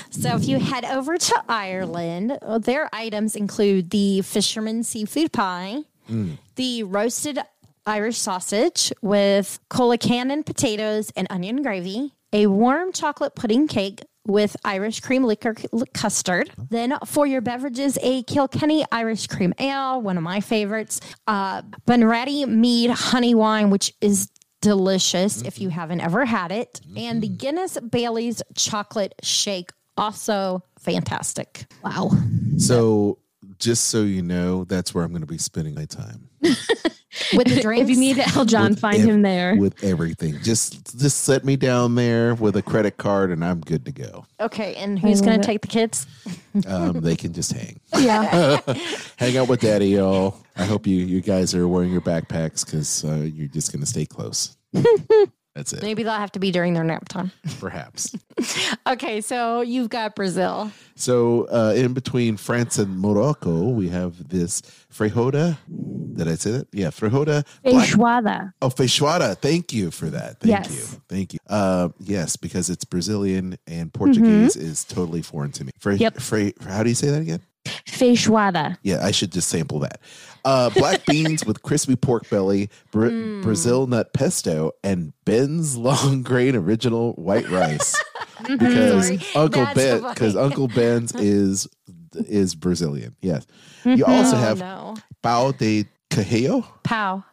[0.09, 5.81] So if you head over to Ireland, uh, their items include the fisherman seafood pie,
[6.57, 7.39] the roasted
[7.87, 15.01] Irish sausage with colcannon potatoes and onion gravy, a warm chocolate pudding cake with Irish
[15.01, 15.55] cream liquor
[15.93, 16.49] custard.
[16.51, 16.67] Uh-huh.
[16.71, 22.47] Then for your beverages, a Kilkenny Irish cream ale, one of my favorites, uh, Bunratty
[22.47, 24.31] mead honey wine, which is
[24.63, 25.79] delicious if you mm-hmm.
[25.79, 27.37] haven't ever had it, and the mm-hmm.
[27.37, 31.67] Guinness Bailey's chocolate shake Also fantastic.
[31.85, 32.11] Wow.
[32.57, 33.19] So,
[33.59, 36.29] just so you know, that's where I'm going to be spending my time
[37.37, 37.83] With the drinks.
[37.85, 39.57] If you need Aljon, With find ev- him there.
[39.57, 40.39] with everything.
[40.43, 44.27] Just, just set me down there with a credit card, and I'm good to go.
[44.41, 45.43] Okay, and who's love going it.
[45.43, 46.07] to take the kids?
[46.67, 48.61] Um, they can just hang, Yeah.
[49.17, 50.37] hang out with Daddy, y'all.
[50.57, 53.87] I hope you, you guys are wearing your backpacks because uh, you're just going to
[53.87, 54.57] stay close.
[55.55, 55.83] That's it.
[55.83, 57.31] Maybe they'll have to be during their nap time.
[57.61, 58.15] Perhaps.
[58.87, 60.71] Okay, so you've got Brazil.
[60.95, 64.61] So uh, in between France and Morocco, we have this
[64.93, 65.57] feijoada.
[66.15, 66.69] Did I say that?
[66.73, 67.45] Yeah, feijoada.
[67.63, 68.53] black- Feijoada.
[68.61, 69.39] Oh, feijoada.
[69.39, 70.41] Thank you for that.
[70.41, 70.71] Thank Yes.
[70.93, 71.01] you.
[71.09, 71.39] Thank you.
[71.49, 75.73] Uh, yes, because it's Brazilian and Portuguese is totally foreign to me.
[75.81, 76.19] Fe- Yep.
[76.21, 77.41] fe- how do you say that again?
[77.89, 78.77] Feijoada.
[78.83, 80.01] Yeah, I should just sample that.
[80.45, 83.41] Uh, black beans with crispy pork belly, Bra- Hmm.
[83.43, 87.95] Brazil nut pesto, and Ben's long grain original white rice.
[88.43, 88.57] Mm-hmm.
[88.57, 89.37] because.
[89.37, 91.67] Uncle That's Ben, because Uncle Ben's is
[92.29, 93.17] is Brazilian.
[93.23, 93.47] Yes.
[93.85, 94.95] You also oh, have no.
[95.23, 97.25] pão de queijo, Pow.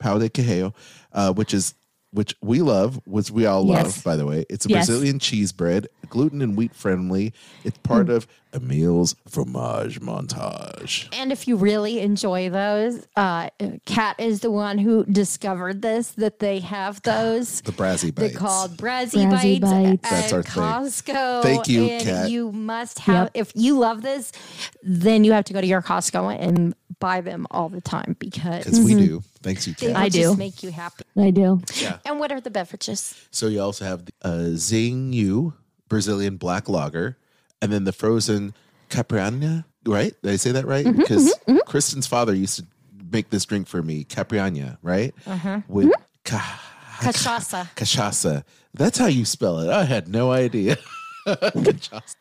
[0.00, 0.74] pão de queijo,
[1.12, 1.74] uh, which is
[2.10, 3.84] which we love, which we all Yes.
[3.84, 4.44] love, by the way.
[4.50, 4.86] It's a Yes.
[4.86, 7.32] Brazilian cheese bread, gluten and wheat friendly.
[7.64, 11.08] It's part of Emil's fromage montage.
[11.12, 13.50] And if you really enjoy those, uh,
[13.84, 17.60] Kat is the one who discovered this that they have those.
[17.62, 18.14] The Brazi bites.
[18.14, 18.38] They're bites.
[18.38, 20.04] called Brazi, Brazi Bites, Bites.
[20.06, 20.62] at That's our thing.
[20.62, 21.42] Costco.
[21.42, 22.30] Thank you, and Kat.
[22.30, 23.24] You must have.
[23.26, 23.30] Yep.
[23.34, 24.32] If you love this,
[24.82, 28.64] then you have to go to your Costco and buy them all the time because
[28.64, 29.22] Because we do.
[29.42, 29.96] Thanks, you, they Kat.
[29.96, 30.36] will I just do.
[30.38, 31.04] make you happy.
[31.18, 31.60] I do.
[31.74, 31.98] Yeah.
[32.06, 33.14] And what are the beverages?
[33.30, 35.52] So you also have the uh, Xingu
[35.88, 37.18] Brazilian black lager,
[37.64, 38.54] and then the frozen
[38.90, 39.64] Capriana.
[39.86, 40.14] Right?
[40.22, 40.84] Did I say that right?
[40.84, 41.34] Because
[41.66, 42.66] Kristen's father used to
[43.10, 44.78] make this drink for me, Capriana.
[44.82, 45.14] Right?
[45.68, 45.92] With
[46.24, 46.60] ca-
[47.00, 47.68] Cachaça.
[47.74, 48.44] cachaça.
[48.72, 49.70] That's how you spell it.
[49.70, 50.76] I had no idea.
[51.26, 52.14] cachaça.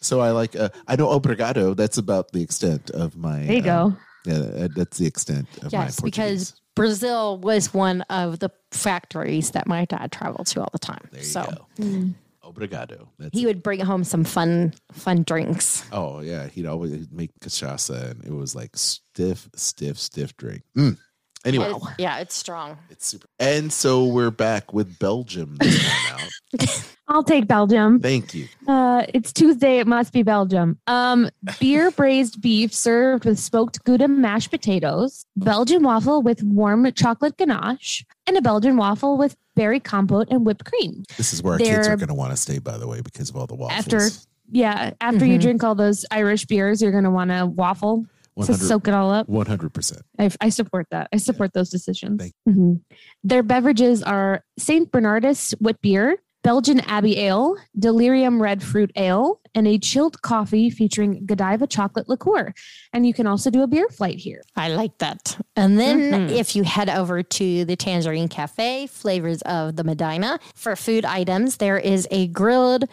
[0.00, 0.54] So I like.
[0.54, 1.74] Uh, I know obrigado.
[1.76, 3.40] That's about the extent of my.
[3.40, 3.96] There you um, go.
[4.26, 9.50] Yeah, uh, that's the extent of my Yes, because Brazil was one of the factories
[9.52, 11.08] that my dad traveled to all the time.
[11.10, 11.44] there you so
[11.78, 12.14] go.
[12.50, 13.08] Obrigado.
[13.18, 15.84] That's he would bring home some fun, fun drinks.
[15.92, 20.62] Oh yeah, he'd always make cachaça, and it was like stiff, stiff, stiff drink.
[20.76, 20.98] Mm.
[21.44, 22.76] Anyway, It's- yeah, it's strong.
[22.90, 23.26] it's super.
[23.38, 26.94] And so we're back with Belgium this.
[27.08, 27.98] I'll take Belgium.
[27.98, 28.46] Thank you.
[28.68, 29.78] Uh, it's Tuesday.
[29.80, 30.78] It must be Belgium.
[30.86, 37.36] Um, beer braised beef served with smoked Gouda mashed potatoes, Belgian waffle with warm chocolate
[37.36, 41.02] ganache, and a Belgian waffle with berry compote and whipped cream.
[41.16, 43.00] This is where our kids They're- are going to want to stay, by the way,
[43.00, 43.78] because of all the waffles.
[43.78, 44.08] After,
[44.52, 48.04] yeah, after you drink all those Irish beers, you're gonna want to waffle
[48.44, 49.28] to soak it all up.
[49.28, 50.02] one hundred percent.
[50.18, 51.08] I, I support that.
[51.12, 52.20] I support those decisions.
[52.20, 52.80] Thank Mhm.
[53.24, 54.90] Their beverages are St.
[54.90, 61.26] Bernardus wit beer, Belgian Abbey Ale, Delirium Red Fruit Ale, and a chilled coffee featuring
[61.26, 62.54] Godiva chocolate liqueur.
[62.94, 64.40] And you can also do a beer flight here.
[64.56, 65.36] I like that.
[65.54, 66.30] And then Mhm.
[66.30, 71.58] if you head over to the Tangerine Cafe, flavors of the Medina, for food items,
[71.58, 72.84] there is a grilled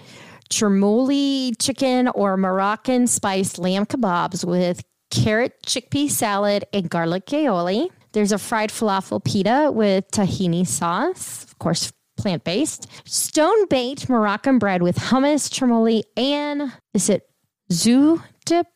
[0.51, 7.89] chermouli chicken or Moroccan spiced lamb kebabs with carrot chickpea salad and garlic aioli.
[8.13, 12.87] There's a fried falafel pita with tahini sauce, of course, plant based.
[13.05, 17.29] Stone baked Moroccan bread with hummus, chermouli, and is it
[17.71, 18.67] zoo dip?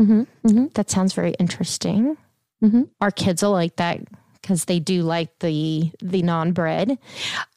[0.00, 0.66] Mm-hmm.
[0.74, 2.16] That sounds very interesting.
[2.62, 2.88] Mhm.
[3.00, 4.00] Our kids will like that
[4.44, 6.98] because they do like the the non bread.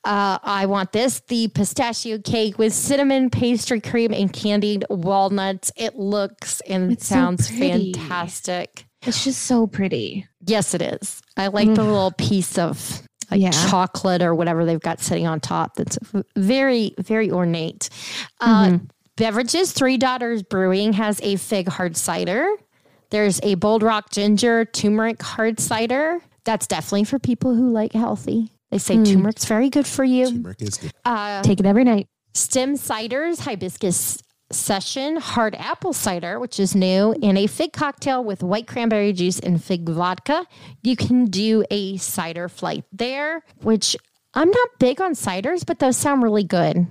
[0.05, 5.69] Uh, I want this the pistachio cake with cinnamon pastry cream and candied walnuts.
[5.75, 7.91] It looks and It's sounds pretty.
[7.93, 8.85] fantastic.
[9.01, 10.25] It's just so pretty.
[10.45, 11.21] Yes, it is.
[11.35, 13.51] I like the little piece of like Yeah.
[13.51, 15.75] chocolate or whatever they've got sitting on top.
[15.75, 15.99] That's
[16.37, 17.89] very, very ornate.
[18.39, 18.77] Uh,
[19.17, 22.47] beverages, Three Daughters Brewing has a fig hard cider.
[23.09, 26.19] There's a Bold Rock Ginger turmeric hard cider.
[26.47, 28.53] That's definitely for people who like healthy.
[28.71, 30.27] They say turmeric's very good for you.
[30.27, 30.93] Turmeric is good.
[31.43, 32.07] Take it every night.
[32.33, 38.43] Stem ciders, hibiscus session, hard apple cider, which is new, and a fig cocktail with
[38.43, 40.45] white cranberry juice and fig vodka.
[40.83, 43.97] You can do a cider flight there, which
[44.33, 46.87] I'm not big on ciders, but those sound really good.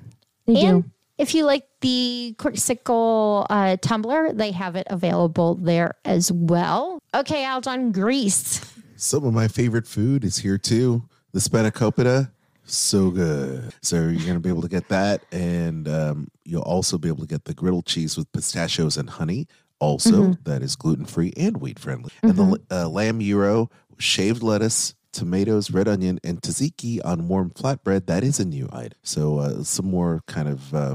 [0.46, 0.90] They and do.
[1.16, 6.98] if you like the Corksicle uh, tumbler, they have it available there as well.
[7.14, 8.60] Okay, Aljon, Greece.
[8.96, 11.08] Some of my favorite food is here too.
[11.32, 12.30] The spanakopita,
[12.64, 13.72] so good.
[13.82, 17.20] So you're going to be able to get that, and um, you'll also be able
[17.20, 19.46] to get the griddle cheese with pistachios and honey.
[19.78, 22.10] Also, that is gluten free and wheat friendly.
[22.22, 23.68] And the uh, lamb gyro,
[23.98, 28.06] shaved lettuce, tomatoes, red onion, and tzatziki on warm flatbread.
[28.06, 28.98] That is a new item.
[29.02, 30.74] So uh, some more kind of.
[30.74, 30.94] Uh,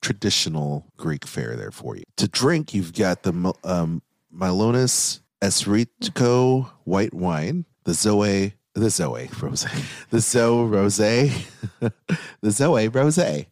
[0.00, 2.02] traditional Greek fare there for you.
[2.16, 4.02] To drink, you've got the um,
[4.34, 9.66] Milonis Esritico white wine, the Zoe, the Zoe rose,
[10.10, 10.96] the Zoe rose,
[12.40, 13.46] the Zoe rose, and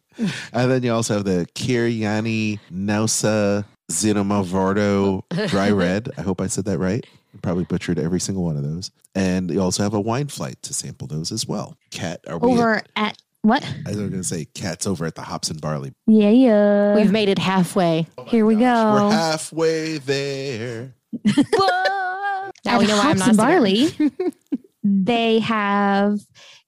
[0.71, 6.09] then you also have the Kiriani Nausa Zinamavardo dry red.
[6.17, 7.05] I hope I said that right.
[7.41, 8.91] Probably butchered every single one of those.
[9.15, 11.77] And you also have a wine flight to sample those as well.
[11.89, 12.51] Cat, are we?
[12.51, 13.63] Over at what?
[13.85, 15.93] I was going to say cats over at the hops and barley.
[16.07, 16.95] Yeah, yeah.
[16.95, 18.07] We've made it halfway.
[18.27, 18.59] Here we go.
[19.09, 20.95] We're halfway there.
[22.63, 23.89] Now we At know why I'm Hops not and barley.
[24.83, 26.19] they have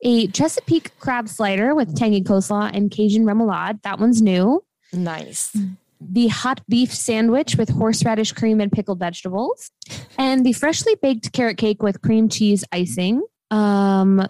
[0.03, 3.81] a Chesapeake crab slider with tangy coleslaw and Cajun remoulade.
[3.83, 4.63] That one's new.
[4.91, 5.55] Nice.
[6.01, 9.71] The hot beef sandwich with horseradish cream and pickled vegetables,
[10.17, 13.21] and the freshly baked carrot cake with cream cheese icing.
[13.51, 14.27] Um,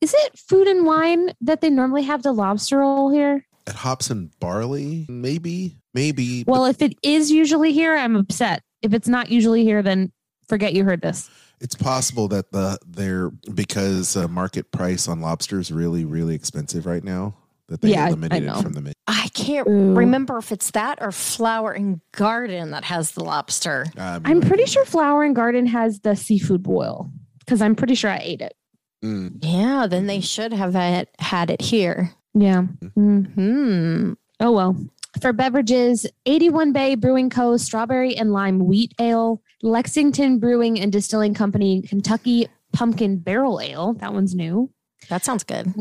[0.00, 3.46] is it food and wine that they normally have the lobster roll here?
[3.66, 6.44] At hops and barley, maybe, maybe.
[6.46, 8.62] Well, if it is usually here, I'm upset.
[8.82, 10.10] If it's not usually here, then
[10.48, 11.30] forget you heard this.
[11.60, 16.86] It's possible that the they're because uh, market price on lobster is really really expensive
[16.86, 17.36] right now
[17.68, 18.60] that they Yeah, I- I eliminated know.
[18.60, 18.94] from the menu.
[19.06, 19.94] I can't Ooh.
[19.94, 23.86] remember if it's that or Flower and Garden that has the lobster.
[23.96, 28.10] Um, I'm pretty sure Flower and Garden has the seafood boil because I'm pretty sure
[28.10, 28.54] I ate it.
[29.02, 32.12] Mm, Yeah, then they should have had, had it here.
[32.34, 32.62] Yeah.
[32.96, 33.34] Mm.
[33.34, 34.12] Hmm.
[34.40, 34.76] Oh well.
[35.20, 37.58] For beverages, 81 Bay Brewing Co.
[37.58, 43.92] Strawberry and Lime Wheat Ale, Lexington Brewing and Distilling Company Kentucky Pumpkin Barrel Ale.
[43.94, 44.70] That one's new.
[45.10, 45.72] That sounds good.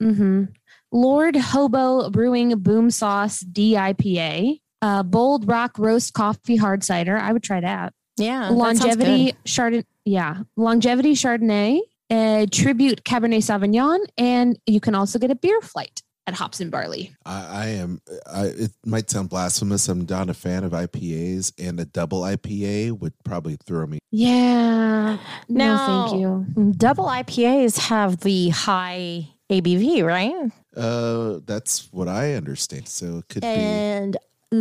[0.00, 0.44] hmm
[0.92, 4.60] Lord Hobo Brewing Boom Sauce DIPA.
[4.82, 7.16] Uh, Bold Rock Roast Coffee Hard Cider.
[7.16, 7.94] I would try that.
[8.18, 8.48] Yeah.
[8.48, 9.44] that longevity good.
[9.46, 9.84] Chardonnay.
[10.04, 11.80] Yeah, longevity Chardonnay,
[12.14, 16.70] a tribute Cabernet Sauvignon, and you can also get a beer flight at Hops and
[16.70, 17.14] Barley.
[17.26, 18.00] I, I am.
[18.26, 19.88] I, it might sound blasphemous.
[19.88, 23.98] I'm not a fan of IPAs, and a double IPA would probably throw me.
[24.10, 25.18] Yeah.
[25.48, 26.72] Now- no, thank you.
[26.72, 30.50] Double IPAs have the high ABV, right?
[30.76, 32.88] Uh, that's what I understand.
[32.88, 33.46] So it could be.
[33.48, 34.16] And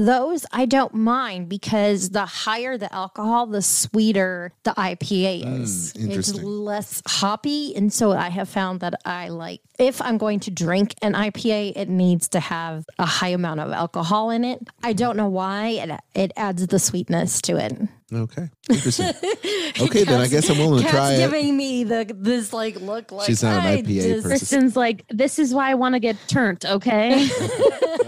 [0.05, 5.91] those I don't mind because the higher the alcohol, the sweeter the IPA Mm, is.
[5.91, 6.43] it's interesting.
[6.43, 7.75] less hoppy.
[7.75, 11.73] And so I have found that I like, if I'm going to drink an IPA,
[11.75, 14.67] it needs to have a high amount of alcohol in it.
[14.83, 15.67] I don't know why.
[15.69, 17.73] It, it adds the sweetness to it.
[18.13, 19.07] Okay, interesting.
[19.81, 21.17] okay, then I guess I'm willing to Kat's try it.
[21.17, 24.29] giving me the this like look like She's not an IPA just- person.
[24.29, 27.27] Kristen's like, this is why I want to get turned, okay?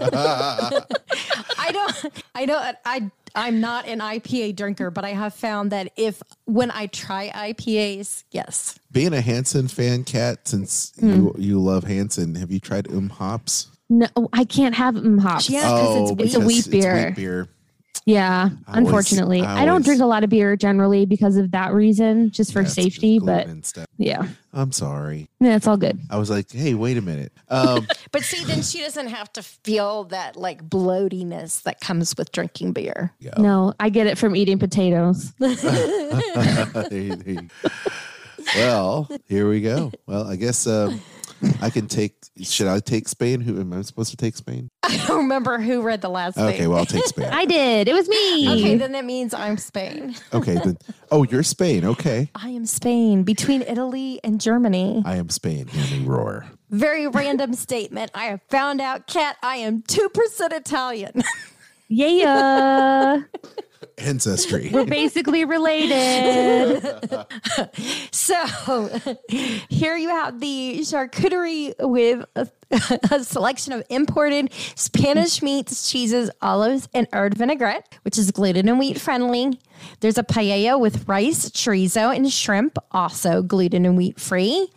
[2.34, 2.58] I don't.
[2.84, 3.10] I don't.
[3.10, 3.10] I.
[3.38, 8.24] I'm not an IPA drinker, but I have found that if when I try IPAs,
[8.30, 11.10] yes, Being a Hanson fan, cat, since Hmm.
[11.10, 13.66] you you love Hanson, have you tried Um Hops?
[13.90, 15.50] no, I can't have mm, hops.
[15.50, 17.12] Yeah, 'cause it's- it's a wheat beer.
[17.14, 17.48] beer.
[18.06, 19.42] Yeah, I always- unfortunately.
[19.42, 22.52] I I, don't always- drink a lot of beer generally because of that reason, just
[22.52, 23.18] for Yeah, safety.
[23.18, 23.86] But gluten and stuff.
[23.98, 25.28] yeah, I'm sorry.
[25.40, 25.98] yeah, it's all good.
[26.08, 27.32] I was like, hey, wait a minute.
[27.48, 32.30] Um, but see, then she doesn't have to feel that like bloatiness that comes with
[32.30, 33.12] drinking beer.
[33.18, 33.34] yeah.
[33.38, 35.32] No, I get it from eating potatoes.
[35.40, 35.50] There
[36.92, 37.48] you- there you go.
[38.56, 39.90] well, here we go.
[40.06, 41.00] Well, I guess um,
[41.60, 42.14] I can take.
[42.42, 43.40] Should I take Spain?
[43.40, 44.68] Who am I supposed to take Spain?
[44.82, 46.44] I don't remember who read the last thing.
[46.44, 46.70] Okay, thing.
[46.70, 47.28] well, I'll take Spain.
[47.32, 47.88] I did.
[47.88, 48.48] It was me.
[48.48, 50.14] Okay, then that means I'm Spain.
[50.32, 50.78] Okay, then.
[51.10, 51.84] Oh, you're Spain.
[51.84, 55.02] Okay, I am Spain between Italy and Germany.
[55.04, 55.66] I am Spain.
[55.66, 56.46] Hear me roar.
[56.70, 58.10] Very random statement.
[58.14, 61.22] I have found out, Kat, I am 2% Italian.
[61.88, 63.22] yeah, yeah
[63.98, 64.70] Ancestry.
[64.72, 66.82] we're basically related.
[68.26, 68.90] So
[69.68, 72.48] here you have the charcuterie with a,
[73.12, 78.78] a selection of imported Spanish meats, cheeses, olives, and herb vinaigrette, which is gluten and
[78.80, 79.60] wheat friendly.
[80.00, 84.68] There's a paella with rice, chorizo, and shrimp, also gluten and wheat free.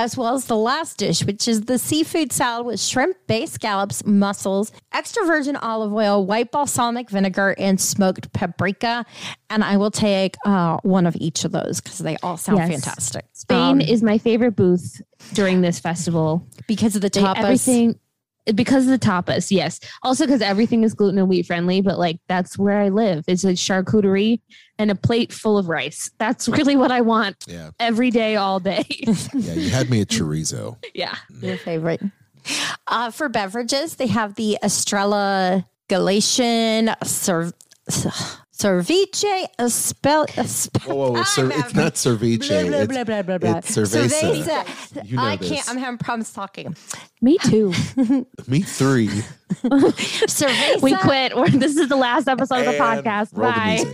[0.00, 4.06] As well as the last dish, which is the seafood salad with shrimp, bay scallops,
[4.06, 9.04] mussels, extra virgin olive oil, white balsamic vinegar, and smoked paprika.
[9.50, 12.70] And I will take uh, one of each of those because they all sound Yes.
[12.70, 13.24] fantastic.
[13.32, 15.02] Spain Um, is my favorite booth
[15.34, 16.46] during this festival.
[16.68, 17.36] because of the They- tapas.
[17.38, 17.98] everything
[18.54, 19.78] because of the tapas, yes.
[20.04, 23.24] Also because everything is gluten and wheat friendly, but like that's where I live.
[23.26, 24.40] It's a charcuterie
[24.78, 26.10] and a plate full of rice.
[26.18, 28.84] That's really what I want Yeah, every day, all day.
[29.34, 29.54] yeah.
[29.54, 30.76] You had me at chorizo.
[30.94, 31.16] yeah.
[31.40, 32.00] Your favorite.
[32.86, 37.52] Uh, for beverages, they have the Estrella Galicia Cer-
[38.60, 40.88] Cerviche, a spell, a spell.
[40.88, 42.48] Whoa, whoa, whoa, cer- it's not ceviche.
[42.48, 43.58] Blah, blah, it's, blah, blah, blah, blah.
[43.58, 44.08] it's cerveza.
[44.20, 45.08] Cerveza.
[45.08, 45.48] You know I this.
[45.48, 45.68] can't.
[45.70, 46.74] I'm having problems talking.
[47.22, 47.72] Me too.
[48.48, 49.08] Me three.
[49.62, 50.82] Cerveza.
[50.82, 51.36] we quit.
[51.36, 53.28] We're, this is the last episode of the podcast.
[53.32, 53.84] roll Bye.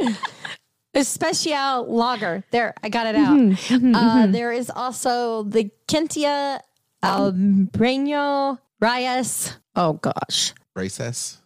[0.00, 0.16] music.
[0.94, 2.44] Especial lager.
[2.52, 3.36] There, I got it out.
[3.36, 6.60] Mm-hmm, Uh, there is also the Quintia
[7.02, 9.58] Albreño Reyes.
[9.74, 11.40] Oh gosh, Recess.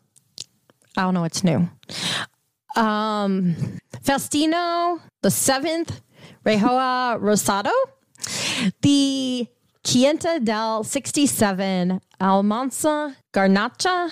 [0.98, 1.70] I don't know what's new.
[2.74, 3.54] Um,
[4.02, 6.00] Festino the seventh,
[6.44, 7.70] Rejoa Rosado,
[8.82, 9.46] the
[9.84, 14.10] Quinta del sixty seven Almanza Garnacha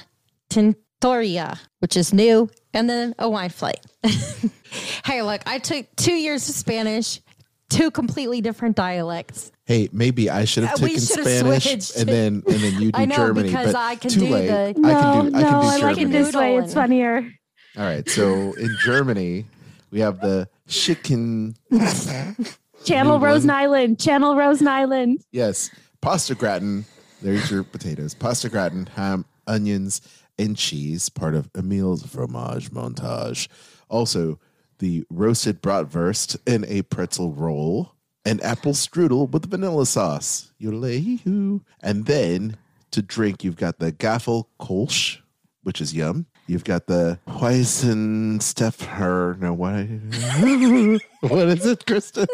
[0.49, 3.85] Tintoria, which is new, and then a wine flight.
[5.05, 7.21] hey, look, I took two years of Spanish,
[7.69, 9.51] two completely different dialects.
[9.67, 11.97] Hey, maybe I should have Uh, taken Spanish switched.
[11.97, 13.49] and then and then you do I know, Germany.
[13.49, 14.47] because but I can too do late.
[14.47, 16.57] the- I No, can do I no, can do I like it this way.
[16.57, 17.29] It's funnier.
[17.77, 18.09] All right.
[18.09, 19.45] So in Germany,
[19.91, 21.57] we have the chicken.
[22.85, 23.51] Channel Rosen.
[23.51, 23.99] Island.
[23.99, 25.21] Channel Rosen Island.
[25.33, 26.85] Yes, pasta gratin.
[27.23, 28.15] There's your potatoes.
[28.15, 30.01] Pasta gratin, ham, onions,
[30.39, 31.09] and cheese.
[31.09, 33.49] Part of Emil's fromage montage.
[33.89, 34.39] Also,
[34.79, 37.93] the roasted bratwurst in a pretzel roll.
[38.27, 40.53] An apple strudel with vanilla sauce.
[40.61, 41.63] Yodelay-hoo.
[41.81, 42.57] And then
[42.91, 45.19] to drink, you've got the Gaffel Kolsch,
[45.63, 46.27] which is yum.
[46.47, 49.37] You've got the Weissen Steffer.
[49.41, 49.73] No, what?
[51.21, 52.27] what is it, Kristen?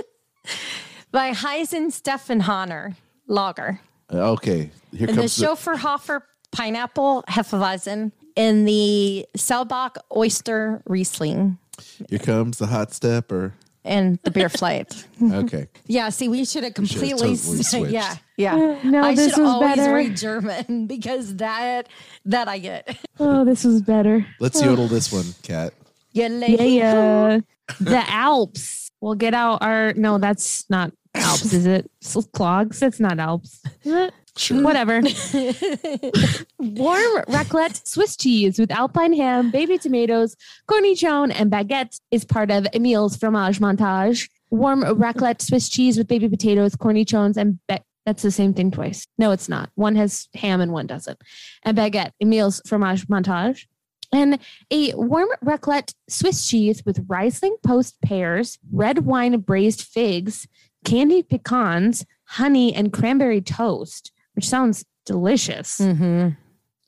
[1.10, 3.80] By Heisen Steffenhanner lager.
[4.12, 11.58] Uh, okay, here And the comes the, Schöfferhofer pineapple Hefeweizen in the Selbach oyster Riesling
[12.08, 13.54] here comes the hot stepper.
[13.84, 15.06] And the beer flight.
[15.22, 17.10] Okay, Yeah, see, we should have should have completely.
[17.36, 17.90] totally switched.
[17.92, 18.78] yeah, yeah.
[18.84, 19.94] No, I this should always better.
[19.94, 21.88] read German because that
[22.24, 22.96] that I get.
[23.20, 24.26] Oh, this was better.
[24.40, 25.74] let's yodel this one, Kat.
[26.12, 27.40] Yeah, Yeah, yeah.
[27.80, 28.90] the Alps.
[29.00, 29.92] We'll get out our.
[29.94, 31.90] No, that's not Alps, is it?
[32.32, 32.80] Clogs?
[32.80, 33.62] That's not Alps.
[33.84, 34.14] Is it?
[34.36, 34.62] Sure.
[34.62, 35.00] Whatever.
[36.58, 40.36] Warm raclette Swiss cheese with alpine ham, baby tomatoes,
[40.68, 44.30] cornichon, and baguette is part of Emil's fromage montage.
[44.50, 49.06] Warm raclette Swiss cheese with baby potatoes, cornichons, and ba- that's the same thing twice.
[49.18, 49.70] No, it's not.
[49.74, 51.20] One has ham and one doesn't.
[51.62, 53.66] And baguette, Emil's fromage montage.
[54.12, 54.38] And
[54.70, 60.46] a warm raclette Swiss cheese with Riesling post pears, red wine braised figs,
[60.84, 65.78] candied pecans, honey, and cranberry toast, which sounds delicious.
[65.78, 66.28] hmm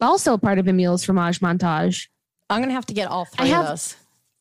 [0.00, 2.08] Also part of Emil's fromage montage.
[2.50, 3.96] I'm gonna have to get all three I have- of those.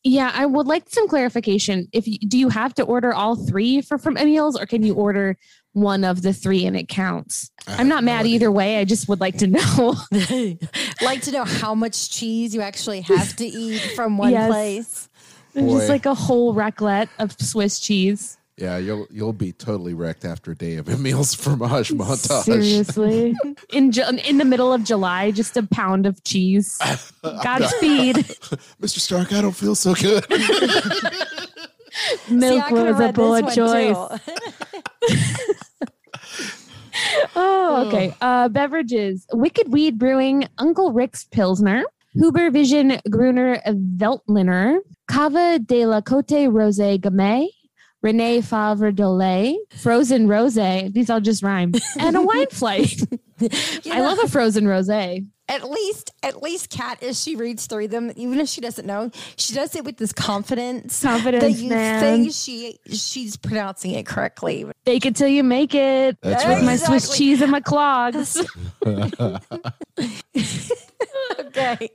[0.06, 1.88] Yeah, I would like some clarification.
[1.90, 4.92] If you, do you have to order all three for from Emil's, or can you
[4.92, 5.38] order
[5.72, 7.50] one of the three and it counts?
[7.66, 8.34] I I'm not mad idea.
[8.34, 8.76] either way.
[8.80, 9.94] I just would like to know.
[11.00, 14.50] like to know how much cheese you actually have to eat from one Yes.
[14.50, 15.08] place.
[15.54, 15.70] Boy.
[15.78, 18.36] just like a whole raclette of Swiss cheese.
[18.56, 22.44] Yeah, you'll you'll be totally wrecked after a day of Emil's fromage montage.
[22.44, 23.34] Seriously,
[23.72, 26.78] in Ju- in the middle of July, just a pound of cheese.
[27.22, 28.16] Godspeed.
[28.80, 29.00] Mr.
[29.00, 30.24] Stark, I don't feel so good.
[32.30, 33.96] Milk I coulda was a read this bullet one, choice.
[37.36, 38.14] Oh, okay.
[38.20, 41.82] Uh, beverages: Wicked Weed Brewing, Uncle Rick's Pilsner,
[42.12, 44.78] Huber Vision Gruner Veltliner,
[45.08, 47.48] Cava de la Cote Rose Gamay,
[48.04, 50.54] Rene Favre Dolay, Frozen Rose.
[50.92, 51.72] These all just rhyme.
[51.98, 53.02] And a wine flight.
[53.40, 54.88] You I love a frozen rose.
[54.88, 55.20] at
[55.68, 59.52] least at least Kat as she reads through them, even if she doesn't know, she
[59.54, 61.02] does it with this confidence.
[61.02, 61.42] Confidence.
[61.42, 62.00] that Confidence, you man.
[62.00, 64.64] think she she's pronouncing it correctly.
[64.84, 66.16] Fake it till you make it.
[66.22, 66.64] That's With right.
[66.64, 68.40] my Swiss cheese and my clogs.
[71.40, 71.88] Okay.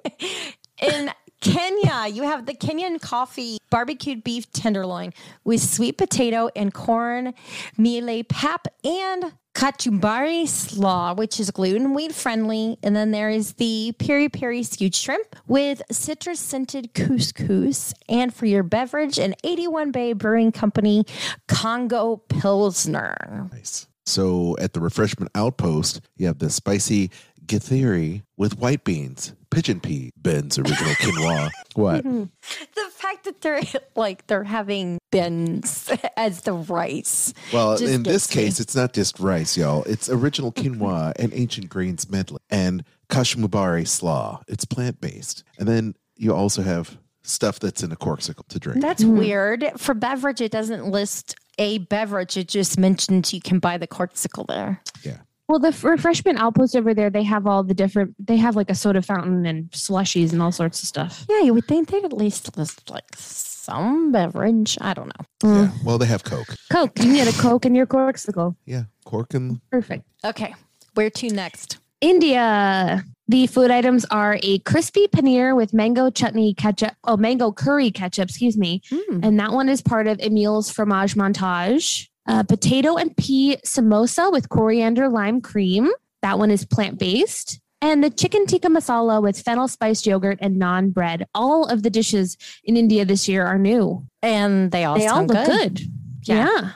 [0.82, 1.12] In
[1.42, 5.14] Kenya, you have the Kenyan coffee barbecued beef tenderloin
[5.44, 7.34] with sweet potato and corn,
[7.78, 12.78] mealie pap, and kachumbari slaw, which is gluten wheat friendly.
[12.84, 17.94] And then there is the peri peri stewed shrimp with citrus scented couscous.
[18.08, 21.06] And for your beverage, an 81 Bay Brewing Company
[21.48, 23.50] Congo Pilsner.
[23.52, 23.88] nice.
[24.06, 27.12] So at the refreshment outpost, you have the spicy
[27.46, 31.50] githeri with white beans, pigeon pea, Ben's original quinoa.
[31.76, 32.04] What?
[32.76, 33.62] The fact that they're
[33.96, 37.34] like they're having Ben's as the rice.
[37.54, 38.42] Well, just in this me.
[38.42, 39.84] case, it's not just rice, y'all.
[39.84, 44.42] It's original quinoa and ancient grains medley and kashmubari slaw.
[44.48, 45.44] It's plant based.
[45.58, 48.82] And then you also have stuff that's in a corksicle to drink.
[48.82, 49.18] That's mm-hmm.
[49.18, 49.72] weird.
[49.78, 52.38] For beverage, it doesn't list a beverage.
[52.38, 54.82] It just mentions you can buy the corksicle there.
[55.04, 55.18] yeah.
[55.50, 58.14] Well, the refreshment outpost over there, they have all the different.
[58.24, 61.26] They have like a soda fountain and slushies and all sorts of stuff.
[61.28, 64.78] Yeah, you would think they'd at least list like some beverage.
[64.80, 65.26] I don't know.
[65.50, 65.66] Mm.
[65.66, 65.72] Yeah.
[65.84, 66.56] Well, they have Coke.
[66.72, 66.92] Coke.
[67.00, 68.56] You can get a Coke in your Corksicle.
[68.68, 68.84] Yeah.
[69.06, 70.06] Cork and Perfect.
[70.24, 70.54] Okay,
[70.94, 71.80] where to next?
[72.00, 73.04] India.
[73.28, 76.94] The food items are a crispy paneer with mango chutney ketchup.
[77.04, 78.30] Oh, mango curry ketchup.
[78.30, 78.82] Excuse me.
[78.92, 79.24] Mm.
[79.24, 82.08] And that one is part of Emil's fromage montage.
[82.30, 85.90] Uh, potato and pea samosa with coriander lime cream.
[86.22, 87.60] That one is plant based.
[87.82, 91.26] And the chicken tikka masala with fennel spiced yogurt and naan bread.
[91.34, 94.06] All of the dishes in India this year are new.
[94.22, 95.76] And they all they all look good.
[95.76, 95.82] good.
[96.26, 96.46] Yeah.
[96.46, 96.72] Yeah.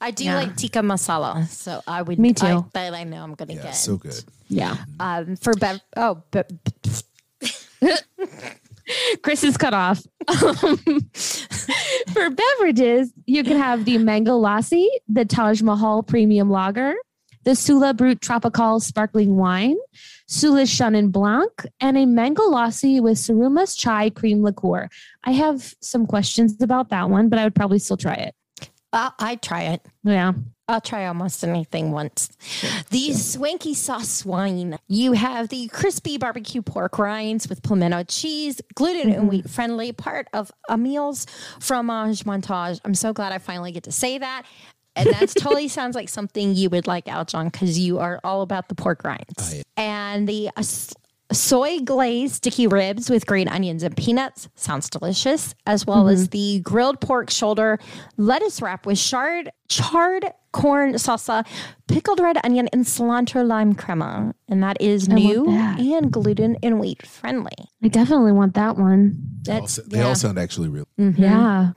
[0.00, 0.36] I do Yeah.
[0.36, 2.18] like tikka masala, so I would.
[2.20, 2.46] Me too.
[2.46, 3.76] I, that I know I'm gonna yeah, get.
[3.76, 4.22] so good.
[4.48, 4.76] Yeah.
[5.00, 5.80] um, for bev.
[5.96, 6.42] Oh, be-
[9.22, 10.02] Chris is cut off.
[10.28, 10.76] Um,
[12.12, 16.94] for beverages, you can have the Mango Lassi, the Taj Mahal Premium Lager,
[17.44, 19.76] the Sula Brut Tropical Sparkling Wine,
[20.26, 24.88] Sula Chenin Blanc, and a Mango Lassi with Somrus Chai Cream Liqueur.
[25.24, 28.34] I have some questions about that one, but I would probably still try it.
[28.92, 29.86] I'll, I'd try it.
[30.04, 30.32] Yeah.
[30.68, 32.28] I'll try almost anything once.
[32.90, 34.78] The swanky sauce wine.
[34.88, 40.28] You have the crispy barbecue pork rinds with pimento cheese, gluten and wheat friendly, part
[40.32, 41.26] of Emil's
[41.60, 42.80] fromage montage.
[42.84, 44.44] I'm so glad I finally get to say that.
[44.94, 48.68] And that totally sounds like something you would like, Aljon, because you are all about
[48.68, 49.54] the pork rinds.
[49.54, 50.62] I- and the uh,
[51.34, 56.30] soy glazed sticky ribs with green onions and peanuts sounds delicious, as well as mm-hmm.
[56.30, 57.78] the grilled pork shoulder
[58.16, 61.46] lettuce wrap with shard, charred corn salsa,
[61.88, 64.34] pickled red onion, and cilantro lime crema.
[64.48, 65.78] And that is want new that.
[65.80, 67.52] and gluten and wheat friendly.
[67.82, 69.18] I definitely want that one.
[69.42, 70.04] They all, they yeah.
[70.04, 70.86] all sound actually real.
[70.98, 71.22] Mm-hmm.
[71.22, 71.72] Yeah.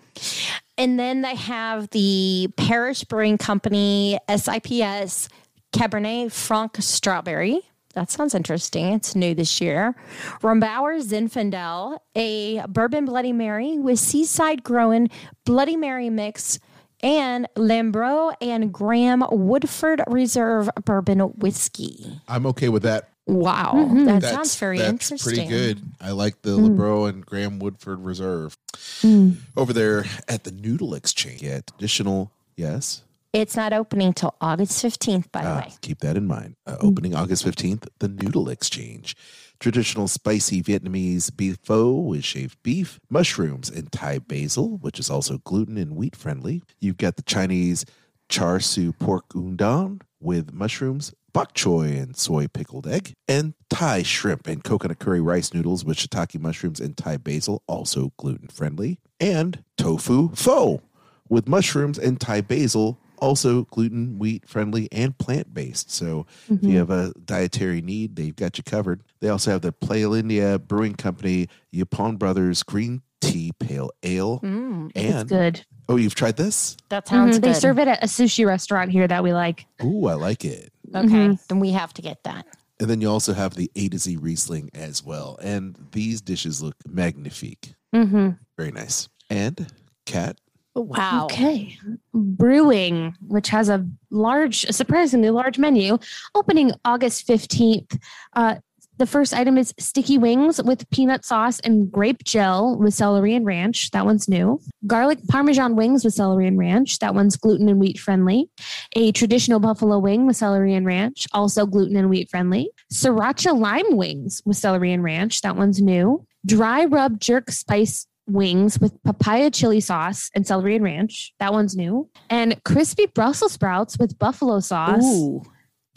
[0.77, 5.29] And then they have the Parish Brewing Company SIPS
[5.73, 7.61] Cabernet Franc Strawberry.
[7.95, 8.93] That sounds interesting.
[8.93, 9.95] It's new this year.
[10.41, 15.09] Rombauer Zinfandel, a bourbon Bloody Mary with seaside growing
[15.45, 16.59] Bloody Mary mix,
[17.01, 22.19] and Lambro and Graham Woodford Reserve Bourbon Whiskey.
[22.27, 23.09] I'm okay with that.
[23.27, 24.05] Wow, Mm-hmm.
[24.05, 25.47] that That's, sounds very that's interesting.
[25.47, 25.81] pretty good.
[25.99, 26.77] I like the Mm.
[26.77, 28.55] LeBro and Graham Woodford Reserve.
[29.01, 29.37] Mm.
[29.57, 33.01] Over there at the Noodle Exchange, yeah, traditional, yes.
[33.35, 35.73] It's not opening till August 15th, by the Ah, way.
[35.81, 36.55] keep that in mind.
[36.65, 39.13] Uh, opening August 15th, the Noodle Exchange.
[39.59, 45.39] Traditional spicy Vietnamese beef pho with shaved beef, mushrooms, and Thai basil, which is also
[45.39, 46.63] gluten and wheat friendly.
[46.79, 47.83] You've got the Chinese
[48.29, 54.47] char siu pork udon with mushrooms, bok choy, and soy pickled egg, and Thai shrimp
[54.47, 59.61] and coconut curry rice noodles with shiitake mushrooms and Thai basil, also gluten friendly, and
[59.77, 60.81] tofu pho
[61.27, 65.89] with mushrooms and Thai basil, also gluten, wheat friendly, and plant based.
[65.91, 69.01] So if you have a dietary need, they've got you covered.
[69.19, 74.39] They also have the Playalinda Brewing Company, Yaupon Brothers Green Tea Pale Ale.
[74.41, 75.65] Mm, It's and good.
[75.89, 76.77] oh, you've tried this?
[76.89, 77.41] that sounds Mhm.
[77.41, 77.49] good.
[77.49, 79.65] They serve it at a sushi restaurant here that we like.
[79.83, 80.71] Ooh, I like it.
[80.93, 81.33] Okay, Mm-hmm.
[81.49, 82.45] then we have to get that.
[82.79, 85.39] And then you also have the A to Z Riesling as well.
[85.41, 87.73] And these dishes look magnifique.
[87.95, 88.31] Mm-hmm.
[88.57, 89.07] Very nice.
[89.29, 89.67] And
[90.05, 90.37] Kat,
[90.75, 91.25] Wow.
[91.25, 91.77] Okay.
[92.13, 95.97] Brewing, which has a large, surprisingly large menu,
[96.35, 97.97] opening August 15th.
[98.33, 98.55] Uh,
[98.97, 103.45] the first item is sticky wings with peanut sauce and grape gel with celery and
[103.45, 103.91] ranch.
[103.91, 104.61] That one's new.
[104.87, 106.99] Garlic parmesan wings with celery and ranch.
[106.99, 108.49] That one's gluten and wheat friendly.
[108.95, 112.69] A traditional buffalo wing with celery and ranch, also gluten and wheat friendly.
[112.93, 115.41] Sriracha lime wings with celery and ranch.
[115.41, 116.25] That one's new.
[116.45, 121.33] Dry rub jerk spice wings with papaya chili sauce and celery and ranch.
[121.39, 122.09] That one's new.
[122.29, 125.43] And crispy Brussels sprouts with buffalo sauce, Ooh,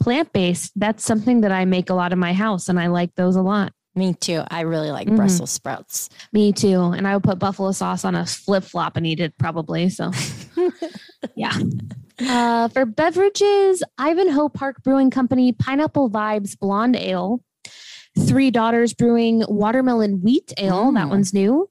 [0.01, 0.71] plant based.
[0.75, 3.41] That's something that I make a lot in my house, and I like those a
[3.41, 3.73] lot.
[3.95, 4.41] me too.
[4.49, 5.17] I really like Mhm.
[5.17, 6.09] Brussels sprouts.
[6.31, 6.79] Me too.
[6.83, 9.89] And I would put buffalo sauce on a flip flop and eat it probably.
[9.89, 10.11] So,
[11.35, 11.57] yeah.
[12.25, 17.41] Uh, for beverages, Ivanhoe Park Brewing Company Pineapple Vibes Blonde Ale,
[18.17, 20.91] Three Daughters Brewing Watermelon Wheat Ale.
[20.93, 21.09] That Mm.
[21.09, 21.69] one's new.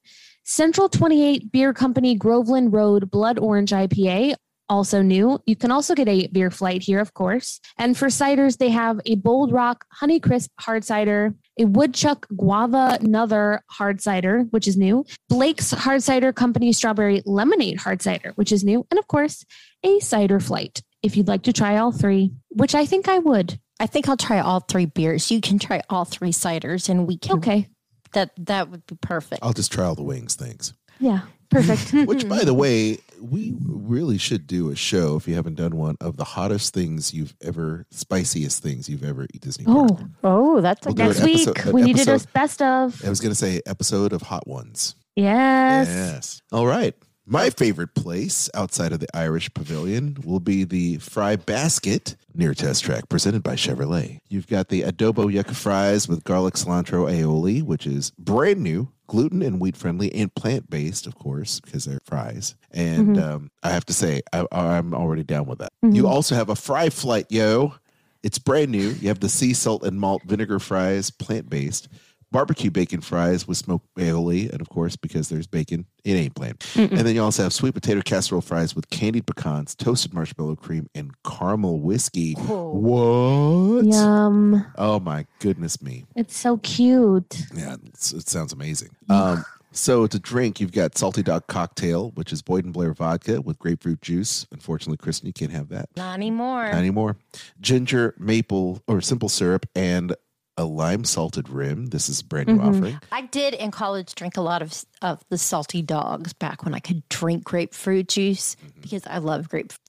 [0.48, 4.34] Central 28 Beer Company Groveland Road Blood Orange IPA.
[4.70, 5.38] Also new.
[5.44, 7.60] You can also get a beer flight here, of course.
[7.76, 12.98] And for ciders, they have a Bold Rock Honey Crisp hard cider, a Woodchuck Guava
[13.02, 18.50] Nother hard cider, which is new, Blake's Hard Cider Company Strawberry Lemonade hard cider, which
[18.50, 19.44] is new, and of course,
[19.84, 20.80] a cider flight.
[21.02, 23.60] If you'd like to try all three, which I think I would.
[23.78, 25.30] I think I'll try all three beers.
[25.30, 27.36] You can try all three ciders, and we can.
[27.36, 27.68] Okay.
[28.12, 29.42] That that would be perfect.
[29.42, 30.34] I'll just try all the wings.
[30.34, 30.72] Thanks.
[31.00, 31.20] Yeah.
[31.50, 31.92] Perfect.
[32.08, 35.96] Which, by the way, we really should do a show if you haven't done one
[36.00, 39.64] of the hottest things you've ever, spiciest things you've ever eaten Disney.
[39.64, 39.90] Park.
[39.92, 42.20] oh, Oh, that's a We'll do next an week episode- we need to do a
[42.34, 43.02] best of.
[43.04, 44.94] I was going to say episode of Hot Ones.
[45.16, 45.88] Yes.
[45.88, 46.42] Yes.
[46.52, 46.94] All right.
[47.30, 52.84] My favorite place outside of the Irish Pavilion will be the Fry Basket near Test
[52.84, 54.20] Track, presented by Chevrolet.
[54.30, 59.42] You've got the adobo yucca fries with garlic cilantro aioli, which is brand new, gluten
[59.42, 62.54] and wheat friendly, and plant based, of course, because they're fries.
[62.70, 65.72] And um, I have to say, I, I'm already down with that.
[65.82, 67.74] You also have a fry flight, yo.
[68.22, 68.88] It's brand new.
[68.88, 71.88] You have the sea salt and malt vinegar fries, plant based.
[72.30, 76.62] Barbecue bacon fries with smoked aioli, and of course, because there's bacon, it ain't bland.
[76.76, 80.88] And then you also have sweet potato casserole fries with candied pecans, toasted marshmallow cream,
[80.94, 82.34] and caramel whiskey.
[82.34, 83.86] What?
[83.86, 84.66] Yum.
[84.76, 86.04] Oh my goodness me!
[86.16, 87.46] It's so cute.
[87.54, 88.90] Yeah, it's, it sounds amazing.
[89.08, 93.40] Um, so to drink, you've got Salty Dog Cocktail, which is Boyd and Blair vodka
[93.40, 94.46] with grapefruit juice.
[94.52, 95.88] Unfortunately, Kristen, you can't have that.
[95.96, 96.64] Not anymore.
[96.64, 97.16] Not anymore.
[97.60, 100.14] Ginger, maple, or simple syrup, and
[100.58, 101.86] a lime salted rim.
[101.86, 102.68] This is a brand new Mm-hmm.
[102.68, 103.00] offering.
[103.12, 106.80] I did in college drink a lot of of the salty dogs back when I
[106.80, 109.80] could drink grapefruit juice because I love grapefruit.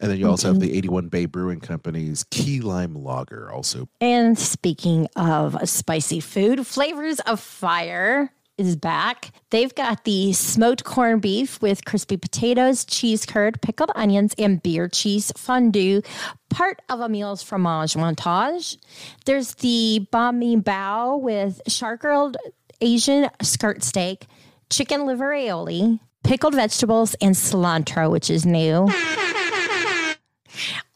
[0.00, 3.88] And then you also have the 81 Bay Brewing Company's Key Lime Lager, also.
[4.00, 9.32] And speaking of spicy food, Flavors of Fire is back.
[9.50, 14.88] They've got the smoked corned beef with crispy potatoes, cheese curd, pickled onions, and beer
[14.88, 16.02] cheese fondue,
[16.50, 18.76] part of Emil's fromage montage.
[19.24, 22.36] There's the banh mi bao with shark grilled
[22.80, 24.26] Asian skirt steak,
[24.70, 28.88] chicken liver aioli, pickled vegetables, and cilantro, which is new.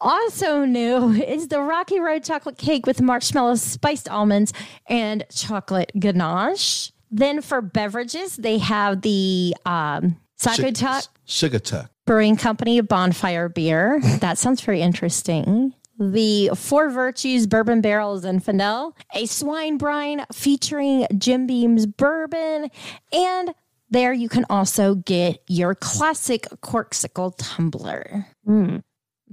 [0.01, 4.53] Also new is the Rocky Road chocolate cake with marshmallows, spiced almonds,
[4.87, 6.93] and chocolate ganache.
[7.11, 11.91] Then for beverages, they have the um, Sakutuk Sugar Tuck.
[12.05, 13.99] Brewing Company Bonfire Beer.
[14.19, 15.73] That sounds very interesting.
[15.99, 22.69] The Four Virtues Bourbon Barrels and Fennel, a swine brine featuring Jim Beam's bourbon,
[23.11, 23.53] and
[23.89, 28.27] there you can also get your classic corksicle tumbler.
[28.47, 28.81] Mm.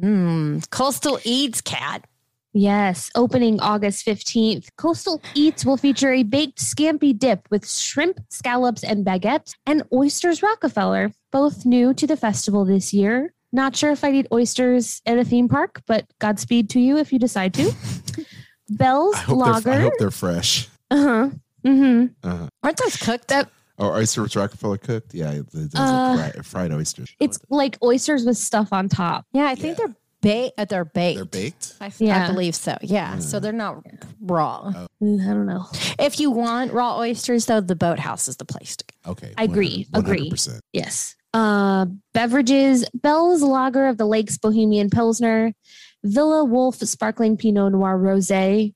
[0.00, 2.04] Mm, Coastal Eats cat.
[2.60, 8.82] Yes, opening August 15th, Coastal Eats will feature a baked scampi dip with shrimp, scallops,
[8.82, 13.34] and baguettes, and oysters Rockefeller, both new to the festival this year.
[13.52, 17.12] Not sure if I'd eat oysters at a theme park, but Godspeed to you if
[17.12, 17.72] you decide to.
[18.70, 19.70] Bell's I Lager.
[19.72, 20.66] I hope they're fresh.
[20.90, 21.30] uh huh.
[21.64, 22.36] Mm-hmm.
[22.62, 23.28] Aren't those cooked?
[23.28, 25.12] That Or oysters Rockefeller cooked?
[25.12, 27.14] Yeah, it- it Uh, like fried, fried oysters.
[27.20, 29.26] it's like oysters with stuff on top.
[29.34, 29.86] yeah, I think Yeah.
[29.88, 29.96] they're
[30.26, 30.58] baked.
[30.58, 31.16] Uh, they're baked.
[31.16, 31.74] They're baked?
[31.80, 32.24] I, Yeah.
[32.24, 32.76] I believe so.
[32.82, 33.82] Yeah, so they're not
[34.20, 34.72] raw.
[35.02, 35.66] Mm, I don't know.
[35.98, 39.10] If you want raw oysters, though, the boathouse is the place to go.
[39.12, 39.32] Okay.
[39.36, 39.98] I agree, 100%.
[39.98, 40.30] agree.
[40.72, 41.16] Yes.
[41.34, 45.52] Uh, beverages: Bell's Lager of the Lakes Bohemian Pilsner,
[46.04, 48.72] Villa Wolf Sparkling Pinot Noir Rosé,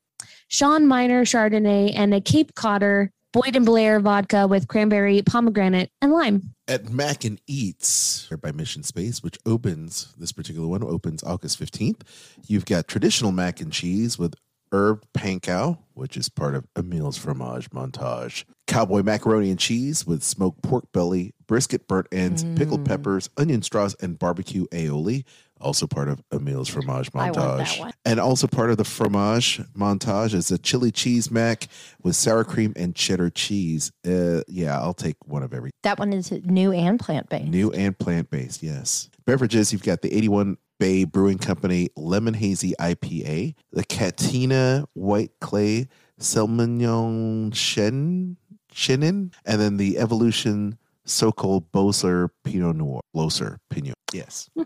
[0.49, 6.13] Sean Minor Chardonnay, and a Cape Codder Boyd and Blair vodka with cranberry, pomegranate, and
[6.13, 6.53] lime.
[6.67, 12.01] At Mac and Eats by Mission Space, which opens, this particular one opens August 15th.
[12.49, 14.35] You've got traditional mac and cheese with
[14.73, 18.45] herb panko, which is part of Emil's fromage montage.
[18.67, 22.89] Cowboy macaroni and cheese with smoked pork belly, brisket burnt ends, pickled mm.
[22.89, 25.25] peppers, onion straws, and barbecue aioli.
[25.61, 27.93] Also part of Emil's fromage I want that montage.
[28.05, 31.69] And also part of the fromage montage is a chili cheese mac
[32.03, 33.93] with sour cream and cheddar cheese.
[34.07, 37.49] Uh, yeah, I'll take one of every That one is new and plant based.
[37.49, 39.11] New and plant based, yes.
[39.27, 45.89] Beverages, you've got the 81 Bay Brewing Company Lemon Hazy IPA, the Katina White Clay
[46.19, 48.39] Selmignon Shen,
[48.73, 53.01] Chenin, and then the Evolution Sokol Blosser Pinot Noir.
[53.13, 53.95] Loser Pinot.
[54.13, 54.49] Yes.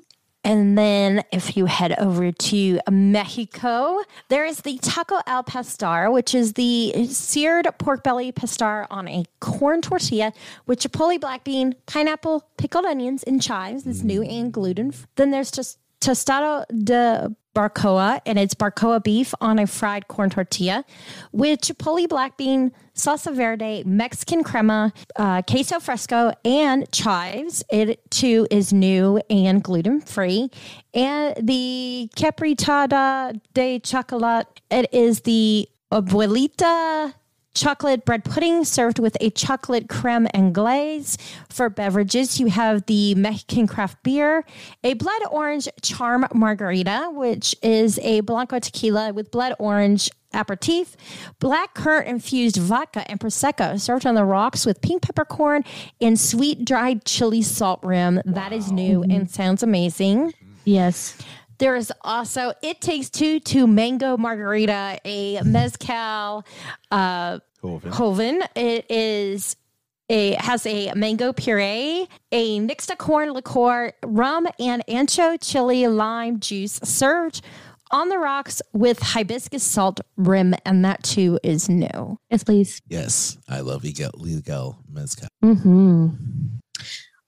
[0.45, 6.35] And then if you head over to Mexico, there is the Taco al Pastor, which
[6.35, 10.35] is the seared pork belly pastor on a corn tortilla
[10.67, 13.87] with chipotle black bean, pineapple, pickled onions, and chives.
[13.87, 14.41] It's new mm.
[14.41, 14.93] and gluten.
[15.17, 20.85] Then there's just tostado de barcoa, and it's barcoa beef on a fried corn tortilla
[21.33, 27.65] with chipotle black bean, salsa verde, Mexican crema, uh, queso fresco, and chives.
[27.71, 30.51] It too is new and gluten free.
[30.93, 37.15] And the capritada de chocolate, it is the abuelita
[37.55, 41.17] chocolate bread pudding served with a chocolate creme anglaise.
[41.49, 44.45] For beverages, you have the Mexican craft beer,
[44.83, 50.97] a blood orange charm margarita, which is a blanco tequila with blood orange aperitif.
[51.39, 55.65] Black currant infused vodka and prosecco served on the rocks with pink peppercorn
[56.01, 58.21] and sweet dried chili salt rim.
[58.25, 60.35] That is new and sounds amazing.
[60.65, 61.17] Yes.
[61.59, 66.45] There is also It Takes Two to Mango Margarita, a mezcal
[66.91, 67.93] uh, Coven.
[67.93, 68.43] Hoven.
[68.57, 69.57] It is
[70.11, 76.79] a has a mango puree, a nixta corn liqueur, rum, and ancho chili lime juice
[76.83, 77.41] served
[77.95, 82.19] on the rocks with hibiscus salt rim, and that too is new.
[82.29, 82.83] Yes, please.
[82.89, 85.29] Yes, I love legal, legal mezcal.
[85.41, 86.09] hmm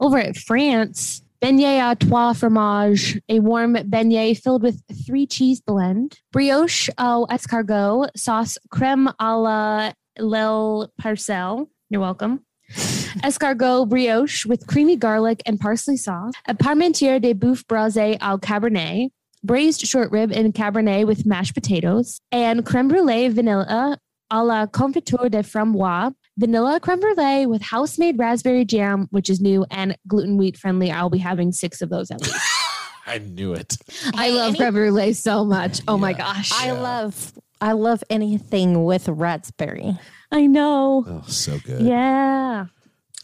[0.01, 6.19] Over at France, beignet à trois fromage, a warm beignet filled with three cheese blend,
[6.33, 11.69] brioche au escargot, sauce creme à la Lil Parcel.
[11.91, 12.41] You're welcome.
[13.23, 19.13] Escargot brioche with creamy garlic and parsley sauce, a parmentier de boeuf braisé au cabernet,
[19.47, 23.99] braised short rib in cabernet with mashed potatoes, and creme brulee vanilla
[24.31, 29.41] a la confiture de framboise, vanilla creme brulee with house made raspberry jam, which is
[29.41, 30.91] new and gluten wheat friendly.
[30.91, 32.35] I'll be having six of those at least.
[33.07, 33.77] I knew it.
[34.15, 35.81] I love creme brulee so much.
[35.87, 36.19] Oh my Yeah.
[36.19, 36.51] gosh.
[36.53, 39.97] I love I love anything with raspberry.
[40.33, 41.05] I know.
[41.07, 41.83] Oh, so good.
[41.83, 42.67] Yeah.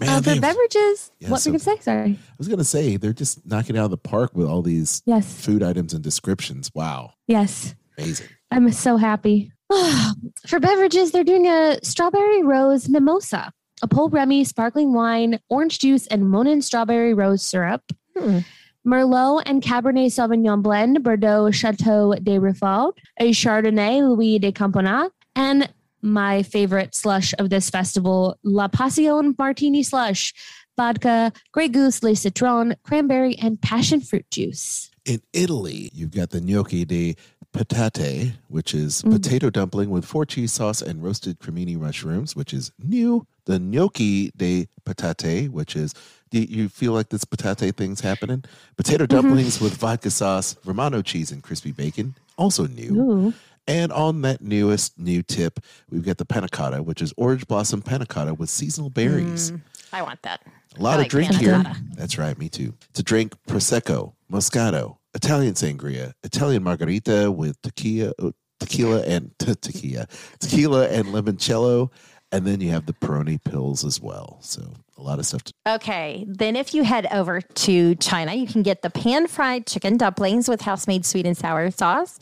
[0.00, 1.84] Man, Uh, for beverages, Yeah, what so- were you going to say?
[1.84, 2.10] Sorry.
[2.12, 5.02] I was gonna say they're just knocking it out of the park with all these
[5.06, 5.32] Yes.
[5.44, 6.70] food items and descriptions.
[6.74, 7.74] Wow, Yes.
[7.98, 8.26] amazing.
[8.50, 9.52] I'm so happy.
[10.46, 16.06] For beverages, they're doing a strawberry rose mimosa, a Paul Remy sparkling wine, orange juice,
[16.08, 17.82] and Monin strawberry rose syrup.
[18.18, 18.38] Hmm.
[18.86, 25.68] Merlot and Cabernet Sauvignon blend, Bordeaux Chateau de Riffaud, a Chardonnay Louis de Camponac, and
[26.02, 30.34] my favorite slush of this festival, La Passion Martini Slush,
[30.76, 34.90] vodka, Grey Goose, Le Citron, cranberry, and passion fruit juice.
[35.04, 37.16] In Italy, you've got the gnocchi di
[37.52, 39.12] patate, which is Mm.
[39.12, 43.26] potato dumpling with four cheese sauce and roasted cremini mushrooms, which is new.
[43.44, 45.94] The gnocchi de patate, which is
[46.30, 48.42] do you feel like this patate thing's happening?
[48.78, 49.14] Potato Mm-hmm.
[49.28, 52.94] dumplings with vodka sauce, Romano cheese, and crispy bacon, also new.
[52.98, 53.34] Ooh.
[53.66, 57.80] And on that newest new tip, we've got the panna cotta, which is orange blossom
[57.80, 59.52] panna cotta with seasonal berries.
[59.92, 60.40] I want that.
[60.78, 61.62] A lot I of like drink here.
[61.96, 62.74] That's right, me too.
[62.94, 70.08] To drink prosecco, moscato, Italian sangria, Italian margarita with tequila, uh, tequila and te- tequila,
[70.40, 71.90] tequila and limoncello,
[72.32, 74.38] and then you have the Peroni pills as well.
[74.40, 75.42] So a lot of stuff.
[75.44, 79.66] To, Okay, then if you head over to China, you can get the pan fried
[79.66, 82.18] chicken dumplings with house made sweet and sour sauce,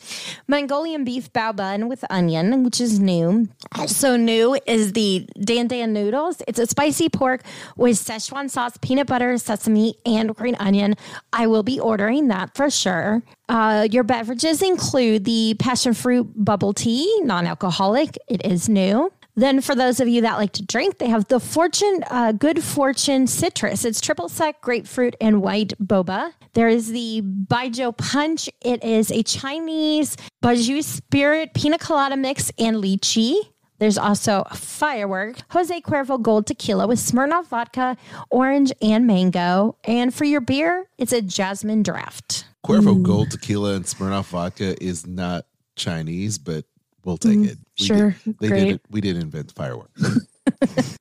[0.47, 3.47] Mongolian beef bao bun with onion, which is new.
[3.75, 6.41] Also new is the dan dan noodles.
[6.47, 7.43] It's a spicy pork
[7.75, 10.95] with Szechuan sauce, peanut butter, sesame, and green onion.
[11.33, 13.21] I will be ordering that for sure.
[13.49, 18.17] Uh, your beverages include the passion fruit bubble tea, non alcoholic.
[18.27, 19.11] It is new.
[19.35, 22.63] Then, for those of you that like to drink, they have the Fortune uh, Good
[22.63, 23.85] Fortune Citrus.
[23.85, 26.33] It's triple sec, grapefruit, and white boba.
[26.53, 28.49] There is the Baijiu Punch.
[28.61, 33.37] It is a Chinese Baijiu Spirit pina colada mix and lychee.
[33.79, 37.97] There's also Firework, Jose Cuervo Gold Tequila with Smirnoff vodka,
[38.29, 39.75] orange, and mango.
[39.83, 42.45] And for your beer, it's a Jasmine Draft.
[42.63, 46.65] Cuervo Gold tequila and Smirnoff vodka is not Chinese, but
[47.03, 47.57] we'll take it.
[47.81, 48.15] We sure.
[48.25, 48.59] did, they Great.
[48.65, 48.81] did it.
[48.89, 50.19] We did invent fireworks.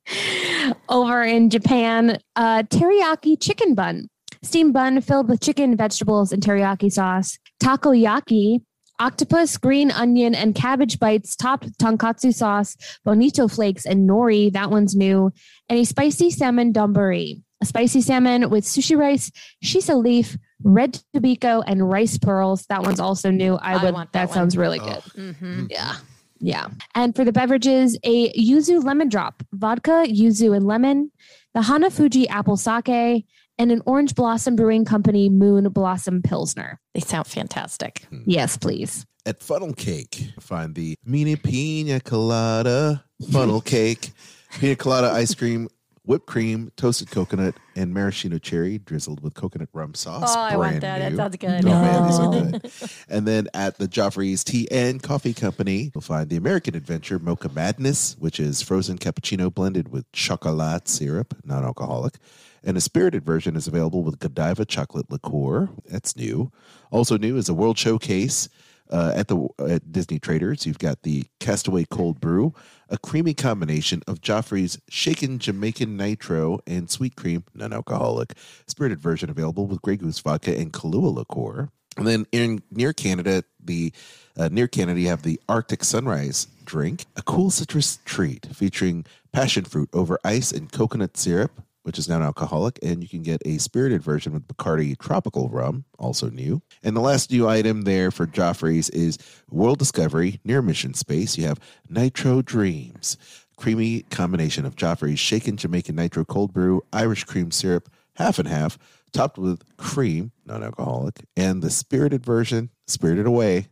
[0.88, 4.08] over in Japan, uh, teriyaki chicken bun,
[4.42, 7.38] steamed bun filled with chicken, vegetables, and teriyaki sauce.
[7.62, 8.60] Takoyaki,
[8.98, 14.52] octopus, green onion, and cabbage bites topped with tonkatsu sauce, bonito flakes, and nori.
[14.52, 15.30] That one's new.
[15.68, 19.30] And a spicy salmon donburi, a spicy salmon with sushi rice,
[19.64, 22.66] shiso leaf, red tobiko, and rice pearls.
[22.68, 23.54] That one's also new.
[23.56, 23.94] I I would.
[23.94, 24.60] want that that sounds Oh.
[24.60, 25.02] really good.
[25.16, 25.66] Mm-hmm.
[25.70, 25.96] Yeah.
[26.40, 26.68] Yeah.
[26.94, 31.12] And for the beverages, a yuzu lemon drop, vodka, yuzu, and lemon,
[31.54, 33.26] the Hanafuji apple sake,
[33.58, 36.80] and an Orange Blossom Brewing Company Moon Blossom Pilsner.
[36.94, 38.06] They sound fantastic.
[38.08, 38.22] Hmm.
[38.24, 39.04] Yes, please.
[39.26, 44.12] At Funnel Cake, find the mini pina colada funnel cake,
[44.58, 45.68] pina colada ice cream,
[46.04, 50.34] whipped cream, toasted coconut, and maraschino cherry drizzled with coconut rum sauce.
[50.34, 50.98] Oh, I want that.
[50.98, 51.64] That sounds good.
[51.64, 52.30] Oh, man, these are
[52.60, 52.90] good.
[53.08, 57.48] And then at the Joffrey's Tea and Coffee Company, you'll find the American Adventure Mocha
[57.48, 62.14] Madness, which is frozen cappuccino blended with chocolate syrup, non alcoholic.
[62.62, 65.70] And a spirited version is available with Godiva chocolate liqueur.
[65.86, 66.52] That's new.
[66.90, 68.48] Also new is a World Showcase.
[68.90, 72.52] Uh, at the at Disney Traders, you've got the Castaway Cold Brew,
[72.88, 78.34] a creamy combination of Joffrey's shaken Jamaican nitro and sweet cream, non-alcoholic.
[78.66, 81.68] Spirited version available with Grey Goose vodka and Kahlua liqueur.
[81.96, 83.92] And then in near Canada, the
[84.36, 89.64] uh, near Canada, you have the Arctic Sunrise drink, a cool citrus treat featuring passion
[89.64, 94.02] fruit over ice and coconut syrup, which is non-alcoholic, and you can get a spirited
[94.02, 96.62] version with Bacardi Tropical Rum, also new.
[96.82, 99.18] And the last new item there for Joffrey's is
[99.50, 101.38] World Discovery near Mission Space.
[101.38, 103.16] You have Nitro Dreams,
[103.56, 108.78] creamy combination of Joffrey's shaken Jamaican Nitro cold brew, Irish cream syrup, half and half,
[109.12, 113.68] topped with cream, non-alcoholic, and the spirited version, Spirited Away.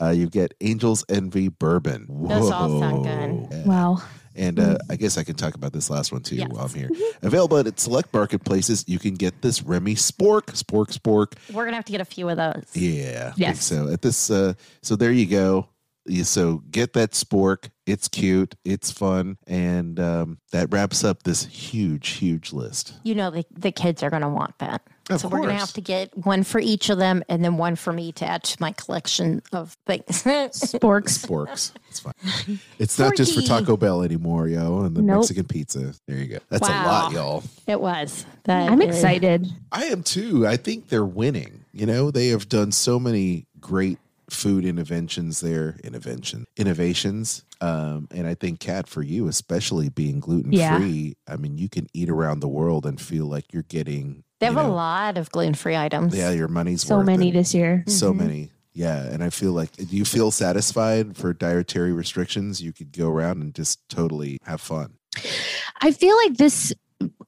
[0.00, 2.06] Uh, you get Angel's Envy Bourbon.
[2.08, 3.58] Those all sound good.
[3.58, 3.64] Yeah.
[3.64, 4.02] Wow.
[4.34, 6.48] And uh, I guess I can talk about this last one too Yes.
[6.50, 6.90] while I'm here.
[7.22, 11.34] Available at select marketplaces, you can get this Remy Spork, Spork, Spork.
[11.54, 12.64] We're gonna have to get a few of those.
[12.74, 13.64] Yeah, I think Yes.
[13.64, 15.68] so at this, uh, so there you go.
[16.24, 17.70] So get that Spork.
[17.86, 18.56] It's cute.
[18.64, 22.94] It's fun, and um, that wraps up this huge, huge list.
[23.04, 24.82] You know the the kids are gonna want that.
[25.14, 27.76] Of so we're gonna have to get one for each of them, and then one
[27.76, 30.04] for me to add to my collection of things.
[30.24, 31.18] Sporks.
[31.26, 31.72] Sporks.
[31.88, 32.58] It's fine.
[32.78, 35.18] It's not just for Taco Bell anymore, yo, and the Nope.
[35.20, 35.94] Mexican pizza.
[36.06, 36.38] There you go.
[36.48, 37.42] That's a lot, y'all.
[37.66, 38.24] it was.
[38.44, 39.46] That I'm is- excited.
[39.70, 40.46] I am too.
[40.46, 41.64] I think they're winning.
[41.72, 43.98] You know, they have done so many great
[44.30, 47.44] food interventions there, intervention innovations.
[47.62, 51.86] Um, and I think Kat, for you, especially being gluten free, I mean, you can
[51.94, 54.24] eat around the world and feel like you're getting.
[54.40, 56.12] They you have a lot of gluten free items.
[56.16, 57.06] Yeah, your money's So worth.
[57.06, 57.84] many this year.
[57.86, 58.50] So many.
[58.74, 62.60] Yeah, and I feel like do you feel satisfied for dietary restrictions?
[62.60, 64.94] You could go around and just totally have fun.
[65.80, 66.72] I feel like this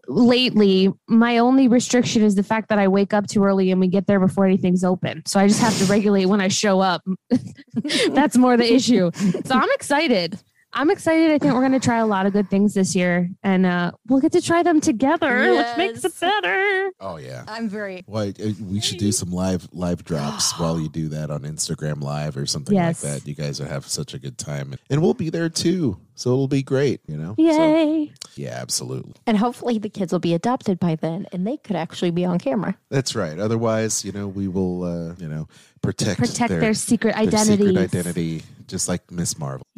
[0.09, 3.88] lately, my only restriction is the fact that I wake up too early and we
[3.88, 5.22] get there before anything's open.
[5.26, 7.02] So I just have to regulate when I show up.
[8.11, 9.11] That's more the issue.
[9.44, 10.38] So I'm excited.
[10.76, 11.30] I'm excited.
[11.30, 13.92] I think we're going to try a lot of good things this year and uh,
[14.09, 16.90] we'll get to try them together, which makes it better.
[16.98, 17.44] Oh yeah.
[17.46, 21.30] I'm very Well, uh, we should do some live live drops while you do that
[21.30, 23.05] on Instagram Live or something Yes.
[23.05, 23.28] like that.
[23.28, 25.96] You guys will have such a good time, and we'll be there too.
[26.16, 27.34] So it'll be great, you know.
[27.38, 28.12] So, Yay.
[28.37, 29.14] Yeah, absolutely.
[29.26, 32.39] and hopefully the kids will be adopted by then and they could actually be on
[32.39, 32.76] camera.
[32.91, 33.39] That's right.
[33.39, 35.49] Otherwise, you know, we will, uh, you know,
[35.85, 37.66] protect Protect their, their, secret identities.
[37.68, 39.66] secret identity, just like Miss Marvel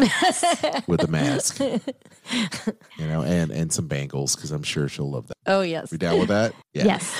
[0.87, 5.37] with a mask, you know, and and some bangles because I'm sure she'll love that.
[5.47, 5.91] Oh yes.
[5.91, 6.53] We down with that?
[6.77, 6.85] Yeah.
[6.85, 7.17] Yes.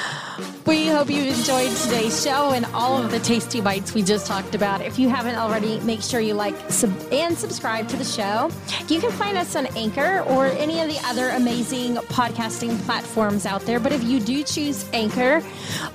[0.67, 4.55] We hope you enjoyed today's show and all of the tasty bites we just talked
[4.55, 4.83] about.
[4.83, 8.51] If you haven't already, make sure you like sub- and subscribe to the show.
[8.89, 13.63] You can find us on Anchor or any of the other amazing podcasting platforms out
[13.63, 13.81] there.
[13.81, 15.43] But if you do choose Anchor,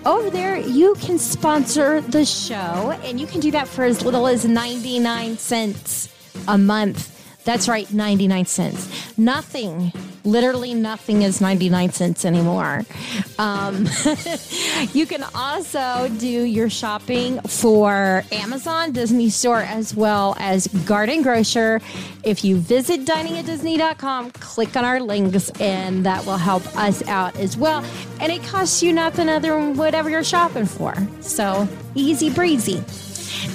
[0.08, 4.28] over there you can sponsor the show, and you can do that for as little
[4.28, 6.10] as 99 cents
[6.48, 7.21] a month.
[7.44, 9.18] That's right, 99 cents.
[9.18, 9.92] Nothing,
[10.24, 12.84] literally nothing is 99 cents anymore.
[13.40, 13.88] Um,
[14.94, 21.82] you can also do your shopping for Amazon, Disney Store, as well as Garden Grocer.
[22.24, 27.58] If you visit diningatdisney.com, click on our links, and that will help us out as
[27.58, 27.84] well.
[28.20, 30.94] And it costs you nothing other than whatever you're shopping for.
[31.22, 32.84] So easy breezy.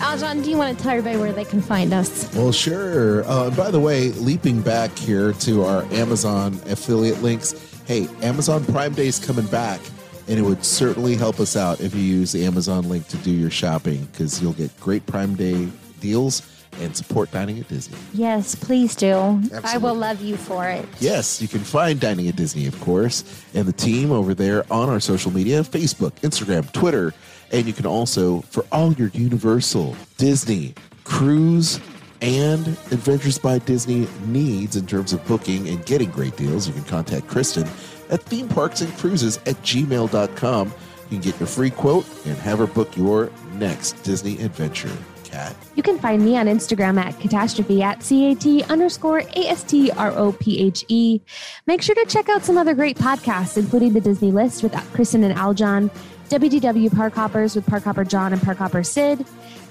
[0.00, 2.32] Aljon, do you want to tell everybody where they can find us?
[2.34, 3.24] Well, sure.
[3.26, 7.54] Uh, by the way, leaping back here to our Amazon affiliate links,
[7.86, 9.80] hey, Amazon Prime Day is coming back,
[10.28, 13.30] and it would certainly help us out if you use the Amazon link to do
[13.30, 15.68] your shopping because you'll get great Prime Day
[16.00, 16.42] deals
[16.80, 17.96] and support dining at Disney.
[18.12, 19.42] Yes, please do.
[19.64, 20.86] I will love you for it.
[21.00, 23.24] Yes, you can find Dining at Disney, of course,
[23.54, 27.14] and the team over there on our social media Facebook, Instagram, Twitter.
[27.52, 30.74] And you can also, for all your Universal, Disney,
[31.04, 31.80] cruise,
[32.20, 36.84] and Adventures by Disney needs in terms of booking and getting great deals, you can
[36.84, 37.68] contact Kristen
[38.10, 40.66] at theme parks and cruises at gmail.com.
[40.68, 44.90] You can get your free quote and have her book your next Disney adventure.
[45.24, 45.56] Kat.
[45.74, 50.12] You can find me on Instagram at catastrophe at CAT underscore A S T R
[50.12, 51.20] O P H E.
[51.66, 55.24] Make sure to check out some other great podcasts, including the Disney List with Kristen
[55.24, 55.90] and Aljon,
[56.28, 59.24] WDW Park Hoppers with Park Hopper John and Park Hopper Sid,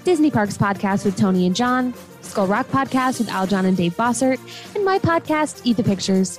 [0.04, 4.40] Disney Parks Podcast with Tony and John, Skull Rock Podcast with Aljon and Dave Bossert,
[4.76, 6.38] and my podcast, Eat the Pictures.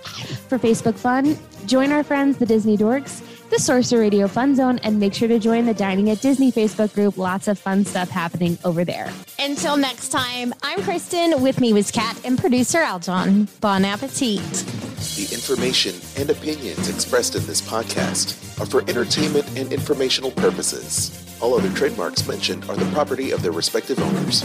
[0.48, 4.98] For Facebook fun, join our friends, the Disney Dorks, the Sorcerer Radio Fun Zone, and
[4.98, 7.16] make sure to join the Dining at Disney Facebook group.
[7.16, 9.12] Lots of fun stuff happening over there.
[9.38, 11.42] Until next time, I'm Kristen.
[11.42, 13.48] With me was Kat and producer Aljon.
[13.60, 14.95] Bon appetit.
[15.16, 21.10] The information and opinions expressed in this podcast are for entertainment and informational purposes.
[21.40, 24.44] All other trademarks mentioned are the property of their respective owners.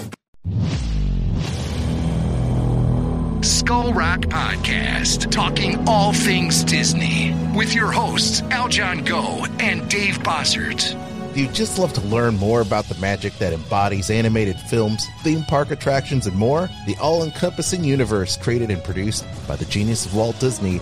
[3.42, 11.11] Skull Rock Podcast, talking all things Disney, with your hosts, Aljon Go and Dave Bossert.
[11.34, 15.44] Do you just love to learn more about the magic that embodies animated films, theme
[15.46, 16.70] park attractions, and more?
[16.86, 20.82] The all encompassing universe created and produced by the genius of Walt Disney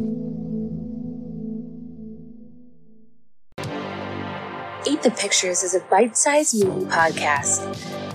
[5.01, 7.65] Eat the Pictures is a bite sized movie podcast.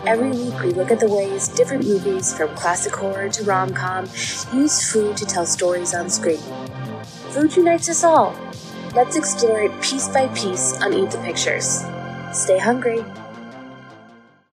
[0.06, 4.04] Every week, we look at the ways different movies, from classic horror to rom com,
[4.52, 6.38] use food to tell stories on screen.
[7.30, 8.36] Food unites us all.
[8.94, 11.84] Let's explore it piece by piece on Eat the Pictures.
[12.32, 13.04] Stay hungry.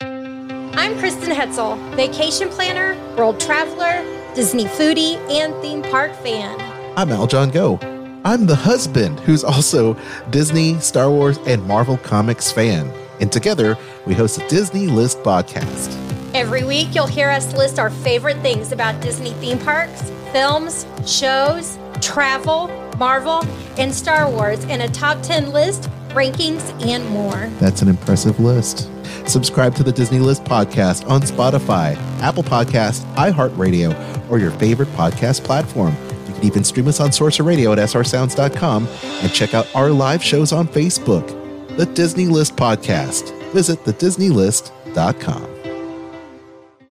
[0.02, 4.04] I'm Kristen Hetzel, vacation planner, world traveler,
[4.36, 6.60] Disney foodie, and theme park fan.
[6.96, 7.99] I'm Aljon Go.
[8.26, 9.98] I'm the husband who's also
[10.30, 12.92] Disney, Star Wars, and Marvel Comics fan.
[13.22, 15.96] And together, we host a Disney List podcast.
[16.34, 21.80] Every week, you'll hear us list our favorite things about Disney theme parks, films, shows,
[22.02, 22.68] travel,
[22.98, 23.44] Marvel,
[23.78, 27.48] and Star Wars in a top 10 list, rankings, and more.
[27.60, 28.90] That's an impressive list.
[29.28, 35.44] Subscribe to the Disney List podcast on Spotify, Apple Podcast, iHeartRadio, or your favorite podcast
[35.44, 35.96] platform.
[36.40, 40.54] Can even stream us on Sorcerer Radio at srsounds.com and check out our live shows
[40.54, 41.28] on Facebook.
[41.76, 43.36] The Disney List podcast.
[43.52, 45.59] Visit thedisneylist.com.